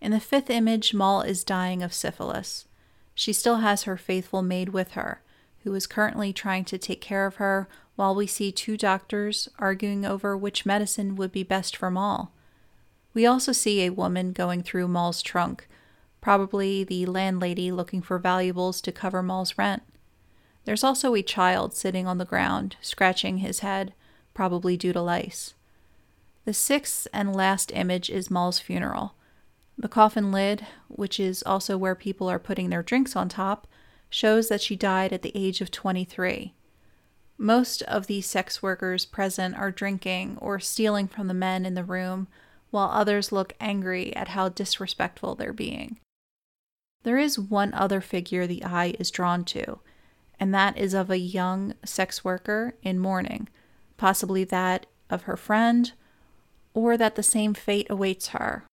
In 0.00 0.10
the 0.10 0.20
fifth 0.20 0.48
image, 0.48 0.94
Moll 0.94 1.20
is 1.20 1.44
dying 1.44 1.82
of 1.82 1.92
syphilis. 1.92 2.66
She 3.14 3.34
still 3.34 3.56
has 3.56 3.82
her 3.82 3.98
faithful 3.98 4.40
maid 4.40 4.70
with 4.70 4.92
her, 4.92 5.20
who 5.64 5.74
is 5.74 5.86
currently 5.86 6.32
trying 6.32 6.64
to 6.64 6.78
take 6.78 7.02
care 7.02 7.26
of 7.26 7.34
her, 7.34 7.68
while 7.94 8.14
we 8.14 8.26
see 8.26 8.50
two 8.50 8.78
doctors 8.78 9.50
arguing 9.58 10.06
over 10.06 10.34
which 10.34 10.64
medicine 10.64 11.14
would 11.14 11.30
be 11.30 11.42
best 11.42 11.76
for 11.76 11.90
Moll. 11.90 12.30
We 13.12 13.26
also 13.26 13.52
see 13.52 13.82
a 13.82 13.90
woman 13.90 14.32
going 14.32 14.62
through 14.62 14.88
Moll's 14.88 15.20
trunk, 15.20 15.68
probably 16.22 16.84
the 16.84 17.04
landlady 17.04 17.70
looking 17.70 18.00
for 18.00 18.18
valuables 18.18 18.80
to 18.80 18.92
cover 18.92 19.22
Moll's 19.22 19.58
rent. 19.58 19.82
There's 20.64 20.82
also 20.82 21.14
a 21.14 21.22
child 21.22 21.74
sitting 21.74 22.06
on 22.06 22.16
the 22.16 22.24
ground, 22.24 22.76
scratching 22.80 23.36
his 23.36 23.58
head, 23.58 23.92
probably 24.34 24.76
due 24.76 24.92
to 24.92 25.00
lice. 25.00 25.54
The 26.44 26.54
sixth 26.54 27.06
and 27.12 27.34
last 27.34 27.70
image 27.74 28.10
is 28.10 28.30
Moll's 28.30 28.58
funeral. 28.58 29.14
The 29.78 29.88
coffin 29.88 30.32
lid, 30.32 30.66
which 30.88 31.20
is 31.20 31.42
also 31.44 31.78
where 31.78 31.94
people 31.94 32.28
are 32.28 32.38
putting 32.38 32.70
their 32.70 32.82
drinks 32.82 33.16
on 33.16 33.28
top, 33.28 33.66
shows 34.10 34.48
that 34.48 34.60
she 34.60 34.76
died 34.76 35.12
at 35.12 35.22
the 35.22 35.32
age 35.34 35.60
of 35.60 35.70
23. 35.70 36.54
Most 37.38 37.82
of 37.82 38.06
the 38.06 38.20
sex 38.20 38.62
workers 38.62 39.06
present 39.06 39.56
are 39.56 39.70
drinking 39.70 40.36
or 40.40 40.60
stealing 40.60 41.08
from 41.08 41.28
the 41.28 41.34
men 41.34 41.64
in 41.64 41.74
the 41.74 41.84
room, 41.84 42.28
while 42.70 42.88
others 42.88 43.32
look 43.32 43.54
angry 43.60 44.14
at 44.14 44.28
how 44.28 44.48
disrespectful 44.48 45.34
they're 45.34 45.52
being. 45.52 45.98
There 47.04 47.18
is 47.18 47.38
one 47.38 47.74
other 47.74 48.00
figure 48.00 48.46
the 48.46 48.64
eye 48.64 48.94
is 48.98 49.10
drawn 49.10 49.44
to, 49.46 49.80
and 50.38 50.54
that 50.54 50.76
is 50.76 50.94
of 50.94 51.10
a 51.10 51.18
young 51.18 51.74
sex 51.84 52.24
worker 52.24 52.74
in 52.82 52.98
mourning, 52.98 53.48
possibly 54.02 54.42
that 54.42 54.84
of 55.10 55.22
her 55.22 55.36
friend, 55.36 55.92
or 56.74 56.96
that 56.96 57.14
the 57.14 57.22
same 57.22 57.54
fate 57.54 57.86
awaits 57.88 58.28
her. 58.28 58.66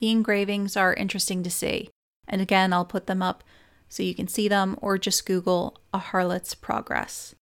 The 0.00 0.12
engravings 0.12 0.76
are 0.76 0.94
interesting 0.94 1.42
to 1.42 1.50
see, 1.50 1.90
and 2.28 2.40
again, 2.40 2.72
I'll 2.72 2.84
put 2.84 3.08
them 3.08 3.22
up 3.22 3.42
so 3.88 4.04
you 4.04 4.14
can 4.14 4.28
see 4.28 4.46
them 4.46 4.78
or 4.80 4.98
just 4.98 5.26
Google 5.26 5.80
a 5.92 5.98
harlot's 5.98 6.54
progress. 6.54 7.34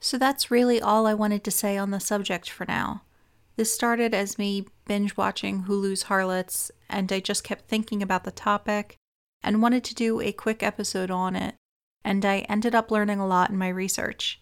So 0.00 0.16
that's 0.16 0.50
really 0.50 0.80
all 0.80 1.06
I 1.06 1.12
wanted 1.12 1.44
to 1.44 1.50
say 1.50 1.76
on 1.76 1.90
the 1.90 2.00
subject 2.00 2.48
for 2.48 2.64
now. 2.64 3.02
This 3.56 3.74
started 3.74 4.14
as 4.14 4.38
me 4.38 4.64
binge 4.86 5.14
watching 5.14 5.64
Hulu's 5.64 6.04
Harlots, 6.04 6.70
and 6.88 7.12
I 7.12 7.20
just 7.20 7.44
kept 7.44 7.68
thinking 7.68 8.02
about 8.02 8.24
the 8.24 8.30
topic 8.30 8.96
and 9.42 9.60
wanted 9.60 9.84
to 9.84 9.94
do 9.94 10.22
a 10.22 10.32
quick 10.32 10.62
episode 10.62 11.10
on 11.10 11.36
it, 11.36 11.54
and 12.04 12.24
I 12.24 12.40
ended 12.48 12.74
up 12.74 12.90
learning 12.90 13.20
a 13.20 13.26
lot 13.26 13.50
in 13.50 13.58
my 13.58 13.68
research. 13.68 14.40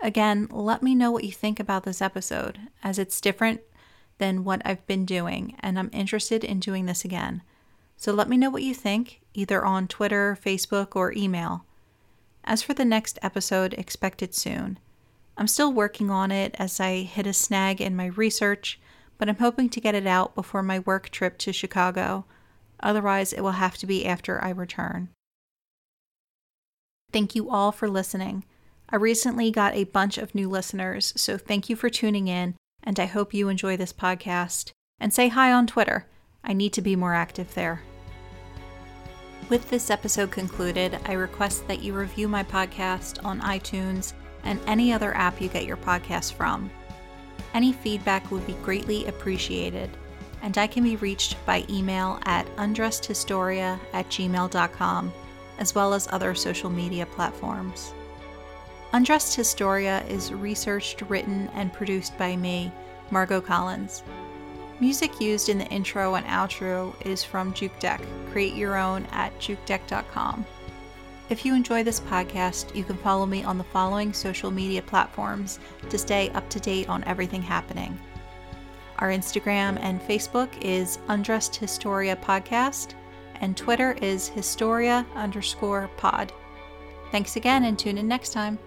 Again, 0.00 0.48
let 0.50 0.82
me 0.82 0.94
know 0.94 1.10
what 1.10 1.24
you 1.24 1.32
think 1.32 1.58
about 1.58 1.84
this 1.84 2.00
episode, 2.00 2.58
as 2.84 2.98
it's 2.98 3.20
different 3.20 3.60
than 4.18 4.44
what 4.44 4.62
I've 4.64 4.86
been 4.86 5.04
doing, 5.04 5.56
and 5.60 5.78
I'm 5.78 5.90
interested 5.92 6.44
in 6.44 6.60
doing 6.60 6.86
this 6.86 7.04
again. 7.04 7.42
So 7.96 8.12
let 8.12 8.28
me 8.28 8.36
know 8.36 8.50
what 8.50 8.62
you 8.62 8.74
think, 8.74 9.20
either 9.34 9.64
on 9.64 9.88
Twitter, 9.88 10.38
Facebook, 10.40 10.94
or 10.94 11.12
email. 11.12 11.64
As 12.44 12.62
for 12.62 12.74
the 12.74 12.84
next 12.84 13.18
episode, 13.22 13.74
expect 13.74 14.22
it 14.22 14.34
soon. 14.34 14.78
I'm 15.36 15.48
still 15.48 15.72
working 15.72 16.10
on 16.10 16.30
it 16.30 16.54
as 16.58 16.80
I 16.80 17.02
hit 17.02 17.26
a 17.26 17.32
snag 17.32 17.80
in 17.80 17.96
my 17.96 18.06
research, 18.06 18.80
but 19.18 19.28
I'm 19.28 19.36
hoping 19.36 19.68
to 19.70 19.80
get 19.80 19.94
it 19.94 20.06
out 20.06 20.34
before 20.34 20.62
my 20.62 20.78
work 20.80 21.10
trip 21.10 21.38
to 21.38 21.52
Chicago. 21.52 22.24
Otherwise, 22.80 23.32
it 23.32 23.40
will 23.40 23.52
have 23.52 23.76
to 23.78 23.86
be 23.86 24.06
after 24.06 24.42
I 24.42 24.50
return. 24.50 25.08
Thank 27.12 27.34
you 27.34 27.50
all 27.50 27.72
for 27.72 27.88
listening. 27.88 28.44
I 28.90 28.96
recently 28.96 29.50
got 29.50 29.74
a 29.74 29.84
bunch 29.84 30.18
of 30.18 30.34
new 30.34 30.48
listeners, 30.48 31.12
so 31.16 31.38
thank 31.38 31.68
you 31.68 31.76
for 31.76 31.88
tuning 31.88 32.28
in, 32.28 32.54
and 32.82 33.00
I 33.00 33.06
hope 33.06 33.32
you 33.32 33.48
enjoy 33.48 33.76
this 33.76 33.92
podcast. 33.92 34.72
And 35.00 35.12
say 35.12 35.28
hi 35.28 35.52
on 35.52 35.66
Twitter. 35.66 36.06
I 36.44 36.52
need 36.52 36.72
to 36.74 36.82
be 36.82 36.96
more 36.96 37.14
active 37.14 37.54
there. 37.54 37.82
With 39.48 39.70
this 39.70 39.88
episode 39.90 40.30
concluded, 40.30 40.98
I 41.06 41.12
request 41.12 41.66
that 41.68 41.82
you 41.82 41.94
review 41.94 42.28
my 42.28 42.42
podcast 42.42 43.24
on 43.24 43.40
iTunes 43.40 44.12
and 44.44 44.60
any 44.66 44.92
other 44.92 45.14
app 45.16 45.40
you 45.40 45.48
get 45.48 45.64
your 45.64 45.78
podcast 45.78 46.34
from. 46.34 46.70
Any 47.54 47.72
feedback 47.72 48.30
would 48.30 48.46
be 48.46 48.52
greatly 48.54 49.06
appreciated, 49.06 49.88
and 50.42 50.58
I 50.58 50.66
can 50.66 50.84
be 50.84 50.96
reached 50.96 51.36
by 51.46 51.64
email 51.70 52.20
at 52.24 52.46
undressedhistoria 52.56 53.78
at 53.94 54.08
gmail.com, 54.10 55.12
as 55.58 55.74
well 55.74 55.94
as 55.94 56.08
other 56.10 56.34
social 56.34 56.70
media 56.70 57.06
platforms. 57.06 57.92
Undressed 58.92 59.34
Historia 59.34 60.02
is 60.08 60.32
researched, 60.32 61.02
written, 61.02 61.50
and 61.54 61.72
produced 61.72 62.16
by 62.16 62.36
me, 62.36 62.72
Margot 63.10 63.40
Collins. 63.40 64.02
Music 64.80 65.20
used 65.20 65.48
in 65.48 65.58
the 65.58 65.66
intro 65.66 66.14
and 66.14 66.24
outro 66.26 66.94
is 67.04 67.24
from 67.24 67.52
Jukedeck. 67.52 68.00
Create 68.30 68.54
your 68.54 68.76
own 68.76 69.06
at 69.12 69.36
jukedeck.com. 69.40 70.46
If 71.28 71.44
you 71.44 71.54
enjoy 71.54 71.82
this 71.82 72.00
podcast, 72.00 72.74
you 72.74 72.84
can 72.84 72.96
follow 72.96 73.26
me 73.26 73.44
on 73.44 73.58
the 73.58 73.64
following 73.64 74.14
social 74.14 74.50
media 74.50 74.80
platforms 74.80 75.58
to 75.90 75.98
stay 75.98 76.30
up 76.30 76.48
to 76.48 76.60
date 76.60 76.88
on 76.88 77.04
everything 77.04 77.42
happening. 77.42 77.98
Our 79.00 79.08
Instagram 79.08 79.78
and 79.80 80.00
Facebook 80.00 80.48
is 80.62 80.98
Undressed 81.08 81.54
Historia 81.56 82.16
Podcast, 82.16 82.94
and 83.40 83.56
Twitter 83.56 83.92
is 84.02 84.28
Historia 84.28 85.06
underscore 85.14 85.90
pod. 85.96 86.32
Thanks 87.10 87.36
again 87.36 87.64
and 87.64 87.78
tune 87.78 87.98
in 87.98 88.08
next 88.08 88.32
time. 88.32 88.58